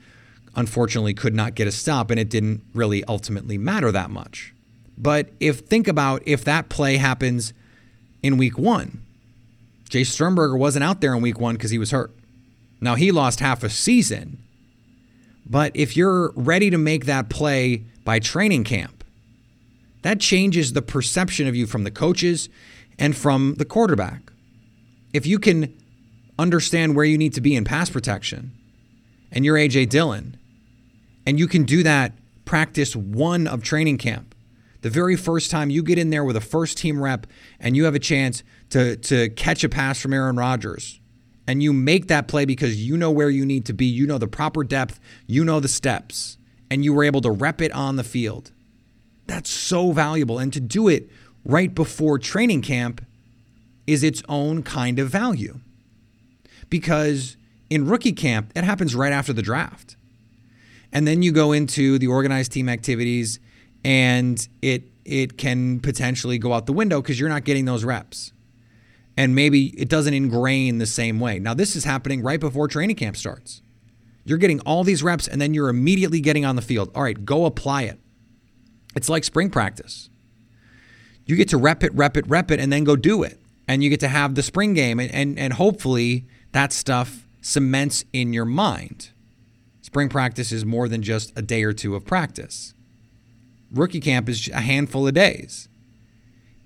unfortunately 0.56 1.14
could 1.14 1.34
not 1.34 1.54
get 1.54 1.66
a 1.66 1.72
stop, 1.72 2.10
and 2.10 2.20
it 2.20 2.28
didn't 2.28 2.62
really 2.74 3.02
ultimately 3.04 3.56
matter 3.56 3.90
that 3.90 4.10
much. 4.10 4.52
But 5.00 5.30
if 5.40 5.60
think 5.60 5.88
about 5.88 6.22
if 6.26 6.44
that 6.44 6.68
play 6.68 6.98
happens 6.98 7.54
in 8.22 8.36
week 8.36 8.58
one, 8.58 9.02
Jace 9.88 10.06
Sternberger 10.06 10.56
wasn't 10.56 10.84
out 10.84 11.00
there 11.00 11.14
in 11.14 11.22
week 11.22 11.40
one 11.40 11.54
because 11.54 11.70
he 11.70 11.78
was 11.78 11.90
hurt. 11.90 12.14
Now 12.82 12.96
he 12.96 13.10
lost 13.10 13.40
half 13.40 13.64
a 13.64 13.70
season. 13.70 14.42
But 15.46 15.72
if 15.74 15.96
you're 15.96 16.32
ready 16.36 16.68
to 16.68 16.76
make 16.76 17.06
that 17.06 17.30
play 17.30 17.84
by 18.04 18.18
training 18.18 18.64
camp, 18.64 19.02
that 20.02 20.20
changes 20.20 20.74
the 20.74 20.82
perception 20.82 21.48
of 21.48 21.56
you 21.56 21.66
from 21.66 21.84
the 21.84 21.90
coaches 21.90 22.50
and 22.98 23.16
from 23.16 23.54
the 23.54 23.64
quarterback. 23.64 24.30
If 25.14 25.26
you 25.26 25.38
can 25.38 25.74
understand 26.38 26.94
where 26.94 27.06
you 27.06 27.16
need 27.18 27.32
to 27.34 27.40
be 27.40 27.56
in 27.56 27.64
pass 27.64 27.88
protection 27.88 28.52
and 29.32 29.44
you're 29.44 29.56
AJ 29.56 29.88
Dillon, 29.88 30.36
and 31.26 31.38
you 31.38 31.48
can 31.48 31.64
do 31.64 31.82
that 31.82 32.12
practice 32.44 32.94
one 32.94 33.46
of 33.46 33.62
training 33.62 33.98
camp, 33.98 34.34
the 34.82 34.90
very 34.90 35.16
first 35.16 35.50
time 35.50 35.70
you 35.70 35.82
get 35.82 35.98
in 35.98 36.10
there 36.10 36.24
with 36.24 36.36
a 36.36 36.40
first 36.40 36.78
team 36.78 37.00
rep 37.02 37.26
and 37.58 37.76
you 37.76 37.84
have 37.84 37.94
a 37.94 38.00
chance 38.00 38.42
to, 38.70 38.96
to 38.96 39.28
catch 39.30 39.62
a 39.64 39.68
pass 39.68 40.00
from 40.00 40.12
Aaron 40.12 40.36
Rodgers, 40.36 41.00
and 41.46 41.62
you 41.62 41.72
make 41.72 42.08
that 42.08 42.28
play 42.28 42.44
because 42.44 42.82
you 42.82 42.96
know 42.96 43.10
where 43.10 43.30
you 43.30 43.44
need 43.44 43.66
to 43.66 43.72
be, 43.72 43.86
you 43.86 44.06
know 44.06 44.18
the 44.18 44.28
proper 44.28 44.64
depth, 44.64 45.00
you 45.26 45.44
know 45.44 45.60
the 45.60 45.68
steps, 45.68 46.38
and 46.70 46.84
you 46.84 46.94
were 46.94 47.04
able 47.04 47.20
to 47.20 47.30
rep 47.30 47.60
it 47.60 47.72
on 47.72 47.96
the 47.96 48.04
field 48.04 48.52
that's 49.30 49.50
so 49.50 49.92
valuable. 49.92 50.38
And 50.38 50.52
to 50.52 50.60
do 50.60 50.88
it 50.88 51.08
right 51.44 51.72
before 51.74 52.18
training 52.18 52.62
camp 52.62 53.04
is 53.86 54.02
its 54.02 54.22
own 54.28 54.62
kind 54.62 54.98
of 54.98 55.08
value. 55.08 55.60
Because 56.68 57.36
in 57.70 57.86
rookie 57.86 58.12
camp, 58.12 58.52
it 58.54 58.64
happens 58.64 58.94
right 58.94 59.12
after 59.12 59.32
the 59.32 59.42
draft. 59.42 59.96
And 60.92 61.06
then 61.06 61.22
you 61.22 61.32
go 61.32 61.52
into 61.52 61.98
the 61.98 62.08
organized 62.08 62.52
team 62.52 62.68
activities 62.68 63.38
and 63.84 64.46
it 64.62 64.84
it 65.04 65.38
can 65.38 65.80
potentially 65.80 66.38
go 66.38 66.52
out 66.52 66.66
the 66.66 66.72
window 66.72 67.00
because 67.00 67.18
you're 67.18 67.28
not 67.28 67.44
getting 67.44 67.64
those 67.64 67.84
reps. 67.84 68.32
And 69.16 69.34
maybe 69.34 69.66
it 69.78 69.88
doesn't 69.88 70.14
ingrain 70.14 70.78
the 70.78 70.86
same 70.86 71.18
way. 71.18 71.38
Now 71.38 71.54
this 71.54 71.74
is 71.74 71.84
happening 71.84 72.22
right 72.22 72.38
before 72.38 72.68
training 72.68 72.96
camp 72.96 73.16
starts. 73.16 73.62
You're 74.24 74.38
getting 74.38 74.60
all 74.60 74.84
these 74.84 75.02
reps 75.02 75.26
and 75.26 75.40
then 75.40 75.54
you're 75.54 75.68
immediately 75.68 76.20
getting 76.20 76.44
on 76.44 76.56
the 76.56 76.62
field. 76.62 76.90
All 76.94 77.02
right, 77.02 77.24
go 77.24 77.46
apply 77.46 77.82
it. 77.82 77.98
It's 78.94 79.08
like 79.08 79.24
spring 79.24 79.50
practice. 79.50 80.10
You 81.24 81.36
get 81.36 81.48
to 81.50 81.56
rep 81.56 81.82
it, 81.84 81.94
rep 81.94 82.16
it, 82.16 82.26
rep 82.28 82.50
it, 82.50 82.60
and 82.60 82.72
then 82.72 82.84
go 82.84 82.96
do 82.96 83.22
it. 83.22 83.40
And 83.68 83.84
you 83.84 83.90
get 83.90 84.00
to 84.00 84.08
have 84.08 84.34
the 84.34 84.42
spring 84.42 84.74
game, 84.74 84.98
and, 84.98 85.12
and, 85.12 85.38
and 85.38 85.52
hopefully 85.52 86.26
that 86.50 86.72
stuff 86.72 87.24
cements 87.40 88.04
in 88.12 88.32
your 88.32 88.44
mind. 88.44 89.10
Spring 89.80 90.08
practice 90.08 90.50
is 90.50 90.64
more 90.64 90.88
than 90.88 91.02
just 91.02 91.32
a 91.38 91.42
day 91.42 91.62
or 91.62 91.72
two 91.72 91.94
of 91.94 92.04
practice. 92.04 92.74
Rookie 93.72 94.00
camp 94.00 94.28
is 94.28 94.48
a 94.48 94.60
handful 94.60 95.06
of 95.06 95.14
days. 95.14 95.68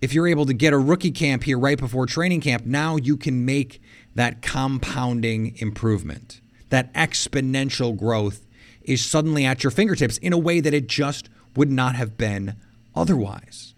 If 0.00 0.12
you're 0.12 0.28
able 0.28 0.46
to 0.46 0.54
get 0.54 0.72
a 0.72 0.78
rookie 0.78 1.10
camp 1.10 1.44
here 1.44 1.58
right 1.58 1.78
before 1.78 2.06
training 2.06 2.40
camp, 2.40 2.66
now 2.66 2.96
you 2.96 3.16
can 3.16 3.44
make 3.44 3.80
that 4.14 4.42
compounding 4.42 5.56
improvement. 5.58 6.40
That 6.70 6.92
exponential 6.94 7.96
growth 7.96 8.46
is 8.82 9.04
suddenly 9.04 9.44
at 9.44 9.62
your 9.64 9.70
fingertips 9.70 10.18
in 10.18 10.32
a 10.32 10.38
way 10.38 10.60
that 10.60 10.74
it 10.74 10.88
just 10.88 11.28
would 11.56 11.70
not 11.70 11.94
have 11.94 12.16
been 12.18 12.56
otherwise. 12.94 13.74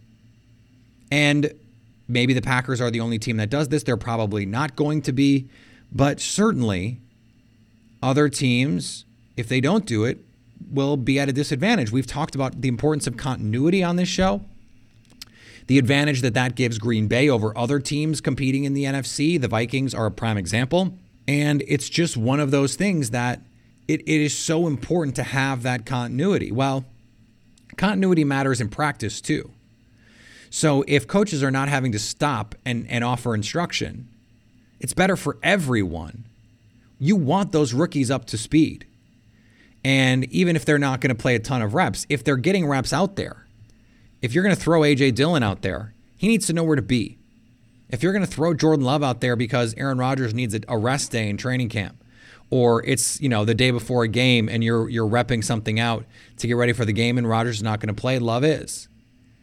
And 1.11 1.53
maybe 2.09 2.33
the 2.33 2.43
Packers 2.43 2.81
are 2.81 2.91
the 2.91 3.01
only 3.01 3.19
team 3.19 3.37
that 3.37 3.51
does 3.51 3.69
this. 3.69 3.83
They're 3.83 3.97
probably 3.97 4.47
not 4.47 4.77
going 4.77 5.03
to 5.03 5.13
be, 5.13 5.49
but 5.93 6.21
certainly 6.21 7.01
other 8.03 8.29
teams, 8.29 9.05
if 9.37 9.49
they 9.49 9.61
don't 9.61 9.87
do 9.87 10.05
it, 10.05 10.26
will 10.71 10.97
be 10.97 11.19
at 11.19 11.29
a 11.29 11.33
disadvantage. 11.33 11.91
We've 11.91 12.07
talked 12.07 12.35
about 12.35 12.61
the 12.61 12.69
importance 12.69 13.07
of 13.07 13.17
continuity 13.17 13.83
on 13.83 13.97
this 13.97 14.09
show. 14.09 14.43
The 15.67 15.79
advantage 15.79 16.21
that 16.23 16.35
that 16.35 16.55
gives 16.55 16.79
Green 16.79 17.09
Bay 17.09 17.29
over 17.29 17.57
other 17.57 17.81
teams 17.81 18.21
competing 18.21 18.65
in 18.65 18.75
the 18.75 18.85
NFC. 18.85 19.41
The 19.41 19.49
Vikings 19.49 19.95
are 19.95 20.07
a 20.07 20.11
prime 20.11 20.37
example. 20.37 20.97
And 21.27 21.63
it's 21.67 21.89
just 21.89 22.17
one 22.17 22.39
of 22.39 22.53
those 22.53 22.77
things 22.77 23.11
that 23.11 23.41
it, 23.89 24.01
it 24.03 24.21
is 24.21 24.37
so 24.37 24.67
important 24.67 25.17
to 25.17 25.25
have 25.25 25.65
that 25.65 25.85
continuity. 25.85 26.53
Well, 26.53 26.85
Continuity 27.77 28.25
matters 28.25 28.61
in 28.61 28.69
practice 28.69 29.21
too. 29.21 29.51
So 30.49 30.85
if 30.89 31.07
coaches 31.07 31.43
are 31.43 31.51
not 31.51 31.69
having 31.69 31.93
to 31.93 31.99
stop 31.99 32.55
and, 32.65 32.87
and 32.89 33.05
offer 33.05 33.35
instruction, 33.35 34.09
it's 34.81 34.95
better 34.95 35.17
for 35.17 35.37
everyone. 35.43 36.25
You 36.99 37.17
want 37.17 37.53
those 37.53 37.75
rookies 37.75 38.11
up 38.11 38.25
to 38.27 38.39
speed. 38.39 38.87
And 39.87 40.25
even 40.33 40.57
if 40.57 40.65
they're 40.65 40.81
not 40.81 41.01
going 41.01 41.15
to 41.15 41.23
play 41.23 41.37
a 41.37 41.39
ton 41.39 41.63
of 41.63 41.73
reps, 41.73 42.07
if 42.09 42.25
they're 42.25 42.37
getting 42.37 42.67
reps 42.67 42.93
out 42.93 43.15
there, 43.15 43.47
if 44.21 44.35
you're 44.35 44.43
going 44.43 44.55
to 44.55 44.61
throw 44.61 44.83
A.J. 44.83 45.13
Dillon 45.13 45.45
out 45.45 45.63
there, 45.63 45.95
he 46.17 46.27
needs 46.27 46.49
to 46.49 46.53
know 46.53 46.65
where 46.65 46.75
to 46.75 46.83
be. 46.83 47.19
If 47.89 48.03
you're 48.03 48.13
going 48.13 48.25
to 48.25 48.31
throw 48.31 48.53
Jordan 48.53 48.85
Love 48.85 49.05
out 49.05 49.21
there 49.21 49.37
because 49.37 49.75
Aaron 49.75 49.97
Rodgers 49.97 50.35
needs 50.35 50.59
a 50.67 50.77
rest 50.77 51.13
day 51.13 51.29
in 51.29 51.37
training 51.37 51.69
camp, 51.69 52.03
or 52.51 52.85
it's 52.85 53.21
you 53.21 53.29
know 53.29 53.45
the 53.45 53.55
day 53.55 53.71
before 53.71 54.03
a 54.03 54.09
game 54.09 54.49
and 54.49 54.65
you're 54.65 54.89
you're 54.89 55.09
repping 55.09 55.45
something 55.45 55.79
out 55.79 56.05
to 56.39 56.49
get 56.49 56.55
ready 56.55 56.73
for 56.73 56.85
the 56.85 56.93
game 56.93 57.17
and 57.17 57.29
Rodgers 57.29 57.59
is 57.59 57.63
not 57.63 57.79
going 57.79 57.95
to 57.95 58.01
play. 58.01 58.19
Love 58.19 58.43
is. 58.43 58.89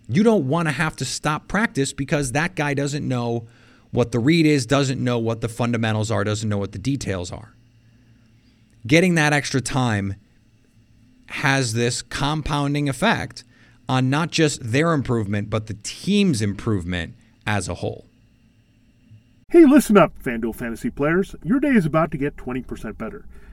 You 0.09 0.23
don't 0.23 0.49
want 0.49 0.67
to 0.67 0.73
have 0.73 0.97
to 0.97 1.05
stop 1.05 1.47
practice 1.47 1.93
because 1.93 2.33
that 2.33 2.55
guy 2.55 2.73
doesn't 2.73 3.07
know 3.07 3.47
what 3.91 4.11
the 4.11 4.19
read 4.19 4.45
is, 4.45 4.65
doesn't 4.65 5.01
know 5.01 5.19
what 5.19 5.39
the 5.39 5.47
fundamentals 5.47 6.11
are, 6.11 6.25
doesn't 6.25 6.49
know 6.49 6.57
what 6.57 6.73
the 6.73 6.79
details 6.79 7.31
are. 7.31 7.53
Getting 8.85 9.15
that 9.15 9.31
extra 9.31 9.61
time 9.61 10.15
has 11.27 11.73
this 11.73 12.01
compounding 12.01 12.89
effect 12.89 13.43
on 13.89 14.09
not 14.09 14.31
just 14.31 14.71
their 14.71 14.93
improvement, 14.93 15.49
but 15.49 15.67
the 15.67 15.77
team's 15.83 16.41
improvement 16.41 17.15
as 17.45 17.67
a 17.67 17.75
whole. 17.75 18.05
Hey, 19.49 19.65
listen 19.65 19.97
up, 19.97 20.17
FanDuel 20.23 20.55
fantasy 20.55 20.89
players. 20.89 21.35
Your 21.43 21.59
day 21.59 21.69
is 21.69 21.85
about 21.85 22.11
to 22.11 22.17
get 22.17 22.37
20% 22.37 22.97
better. 22.97 23.25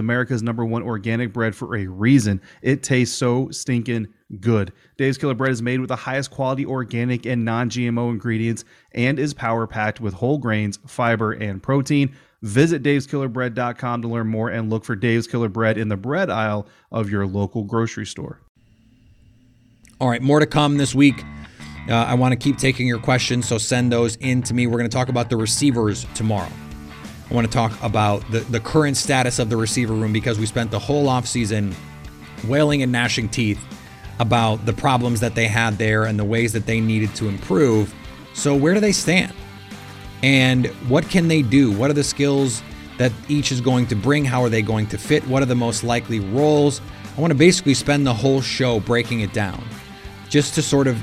America's 0.00 0.42
number 0.42 0.64
one 0.64 0.82
organic 0.82 1.32
bread 1.32 1.54
for 1.54 1.76
a 1.76 1.86
reason. 1.86 2.40
It 2.62 2.82
tastes 2.82 3.16
so 3.16 3.50
stinking 3.50 4.08
good. 4.40 4.72
Dave's 4.96 5.18
Killer 5.18 5.34
Bread 5.34 5.52
is 5.52 5.62
made 5.62 5.80
with 5.80 5.88
the 5.88 5.96
highest 5.96 6.30
quality 6.30 6.66
organic 6.66 7.26
and 7.26 7.44
non 7.44 7.70
GMO 7.70 8.10
ingredients 8.10 8.64
and 8.92 9.18
is 9.18 9.34
power 9.34 9.66
packed 9.66 10.00
with 10.00 10.14
whole 10.14 10.38
grains, 10.38 10.78
fiber, 10.86 11.32
and 11.32 11.62
protein. 11.62 12.14
Visit 12.42 12.82
daveskillerbread.com 12.82 14.02
to 14.02 14.08
learn 14.08 14.26
more 14.26 14.48
and 14.48 14.70
look 14.70 14.84
for 14.84 14.96
Dave's 14.96 15.26
Killer 15.26 15.48
Bread 15.48 15.76
in 15.76 15.88
the 15.88 15.96
bread 15.96 16.30
aisle 16.30 16.66
of 16.90 17.10
your 17.10 17.26
local 17.26 17.64
grocery 17.64 18.06
store. 18.06 18.40
All 20.00 20.08
right, 20.08 20.22
more 20.22 20.40
to 20.40 20.46
come 20.46 20.78
this 20.78 20.94
week. 20.94 21.22
Uh, 21.88 21.94
I 21.94 22.14
want 22.14 22.32
to 22.32 22.36
keep 22.36 22.56
taking 22.56 22.86
your 22.86 22.98
questions, 22.98 23.46
so 23.46 23.58
send 23.58 23.92
those 23.92 24.16
in 24.16 24.42
to 24.44 24.54
me. 24.54 24.66
We're 24.66 24.78
going 24.78 24.88
to 24.88 24.96
talk 24.96 25.08
about 25.08 25.28
the 25.28 25.36
receivers 25.36 26.06
tomorrow. 26.14 26.50
I 27.30 27.34
want 27.34 27.46
to 27.46 27.52
talk 27.52 27.72
about 27.82 28.28
the, 28.30 28.40
the 28.40 28.58
current 28.58 28.96
status 28.96 29.38
of 29.38 29.50
the 29.50 29.56
receiver 29.56 29.94
room 29.94 30.12
because 30.12 30.38
we 30.38 30.46
spent 30.46 30.70
the 30.70 30.78
whole 30.78 31.06
offseason 31.06 31.74
wailing 32.48 32.82
and 32.82 32.90
gnashing 32.90 33.28
teeth 33.28 33.62
about 34.18 34.66
the 34.66 34.72
problems 34.72 35.20
that 35.20 35.34
they 35.34 35.46
had 35.46 35.78
there 35.78 36.04
and 36.04 36.18
the 36.18 36.24
ways 36.24 36.52
that 36.52 36.66
they 36.66 36.80
needed 36.80 37.14
to 37.16 37.28
improve. 37.28 37.94
So, 38.34 38.56
where 38.56 38.74
do 38.74 38.80
they 38.80 38.92
stand? 38.92 39.32
And 40.22 40.66
what 40.88 41.08
can 41.08 41.28
they 41.28 41.42
do? 41.42 41.70
What 41.70 41.88
are 41.90 41.94
the 41.94 42.04
skills 42.04 42.62
that 42.98 43.12
each 43.28 43.52
is 43.52 43.60
going 43.60 43.86
to 43.86 43.94
bring? 43.94 44.24
How 44.24 44.42
are 44.42 44.50
they 44.50 44.62
going 44.62 44.86
to 44.88 44.98
fit? 44.98 45.26
What 45.26 45.42
are 45.42 45.46
the 45.46 45.54
most 45.54 45.84
likely 45.84 46.20
roles? 46.20 46.80
I 47.16 47.20
want 47.20 47.32
to 47.32 47.38
basically 47.38 47.74
spend 47.74 48.06
the 48.06 48.14
whole 48.14 48.40
show 48.40 48.80
breaking 48.80 49.20
it 49.20 49.32
down 49.32 49.62
just 50.28 50.54
to 50.54 50.62
sort 50.62 50.86
of 50.86 50.96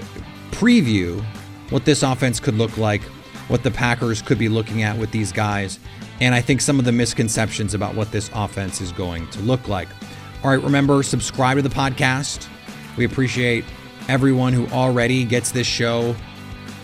preview 0.52 1.24
what 1.70 1.86
this 1.86 2.04
offense 2.04 2.40
could 2.40 2.56
look 2.56 2.78
like, 2.78 3.02
what 3.48 3.64
the 3.64 3.72
Packers 3.72 4.22
could 4.22 4.38
be 4.38 4.50
looking 4.50 4.84
at 4.84 4.98
with 4.98 5.12
these 5.12 5.32
guys, 5.32 5.80
and 6.20 6.34
I 6.36 6.42
think 6.42 6.62
some 6.62 6.80
of 6.80 6.86
the 6.86 6.92
misconceptions 6.92 7.74
about 7.74 7.96
what 7.96 8.12
this 8.12 8.30
offense 8.34 8.82
is 8.82 8.92
going 8.92 9.28
to 9.30 9.40
look 9.42 9.68
like. 9.68 9.88
All 10.44 10.50
right, 10.50 10.62
remember, 10.62 11.04
subscribe 11.04 11.58
to 11.58 11.62
the 11.62 11.70
podcast. 11.70 12.48
We 12.98 13.06
appreciate 13.06 13.64
everyone 14.08 14.54
who 14.54 14.68
already 14.68 15.24
gets 15.24 15.52
this 15.52 15.68
show 15.68 16.16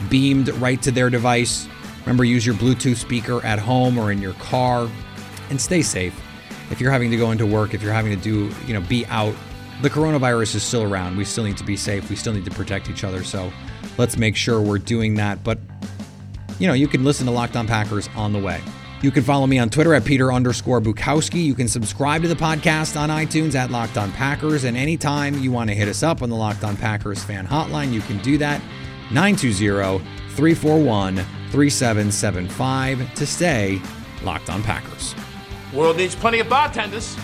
beamed 0.10 0.50
right 0.56 0.82
to 0.82 0.92
their 0.92 1.10
device. 1.10 1.68
Remember, 2.02 2.24
use 2.24 2.46
your 2.46 2.56
Bluetooth 2.56 2.98
speaker 2.98 3.44
at 3.46 3.60
home 3.60 3.98
or 3.98 4.12
in 4.12 4.22
your 4.22 4.34
car 4.34 4.90
and 5.50 5.60
stay 5.60 5.82
safe. 5.82 6.20
If 6.70 6.82
you're 6.82 6.92
having 6.92 7.12
to 7.12 7.18
go 7.18 7.32
into 7.32 7.46
work, 7.46 7.74
if 7.74 7.82
you're 7.82 7.94
having 7.94 8.16
to 8.16 8.22
do, 8.22 8.54
you 8.66 8.74
know, 8.74 8.82
be 8.82 9.06
out, 9.08 9.36
the 9.82 9.90
coronavirus 9.90 10.56
is 10.56 10.64
still 10.64 10.84
around. 10.84 11.18
We 11.18 11.26
still 11.26 11.44
need 11.44 11.58
to 11.58 11.64
be 11.64 11.78
safe. 11.78 12.10
We 12.10 12.16
still 12.16 12.34
need 12.34 12.46
to 12.46 12.52
protect 12.52 12.90
each 12.90 13.04
other. 13.04 13.24
So 13.24 13.52
let's 13.98 14.18
make 14.18 14.36
sure 14.36 14.62
we're 14.62 14.78
doing 14.78 15.16
that. 15.16 15.44
But, 15.44 15.60
you 16.64 16.68
know, 16.68 16.74
you 16.74 16.88
can 16.88 17.04
listen 17.04 17.26
to 17.26 17.32
Locked 17.34 17.58
On 17.58 17.68
Packers 17.68 18.08
on 18.16 18.32
the 18.32 18.40
way. 18.40 18.62
You 19.02 19.12
can 19.12 19.22
follow 19.22 19.46
me 19.46 19.60
on 19.60 19.70
Twitter 19.70 19.94
at 19.96 20.06
Peter 20.06 20.32
underscore 20.32 20.80
Bukowski. 20.80 21.44
You 21.44 21.56
can 21.56 21.68
subscribe 21.68 22.22
to 22.22 22.30
the 22.30 22.36
podcast 22.36 22.98
on 22.98 23.10
iTunes 23.10 23.54
at 23.54 23.70
Locked 23.70 23.98
On 23.98 24.14
Packers. 24.14 24.64
And 24.64 24.78
anytime 24.78 25.38
you 25.40 25.52
want 25.52 25.70
to 25.72 25.76
hit 25.76 25.90
us 25.90 26.04
up 26.04 26.22
on 26.22 26.30
the 26.30 26.38
Locked 26.38 26.64
On 26.64 26.78
Packers 26.78 27.22
fan 27.22 27.46
hotline, 27.46 27.92
you 27.92 28.00
can 28.00 28.18
do 28.20 28.38
that 28.38 28.62
920 29.12 30.00
341 30.36 31.18
3775 31.52 33.14
to 33.16 33.26
stay 33.26 33.82
Locked 34.24 34.50
On 34.50 34.64
Packers. 34.64 35.16
World 35.74 35.98
needs 35.98 36.16
plenty 36.16 36.40
of 36.40 36.48
bartenders. 36.48 37.18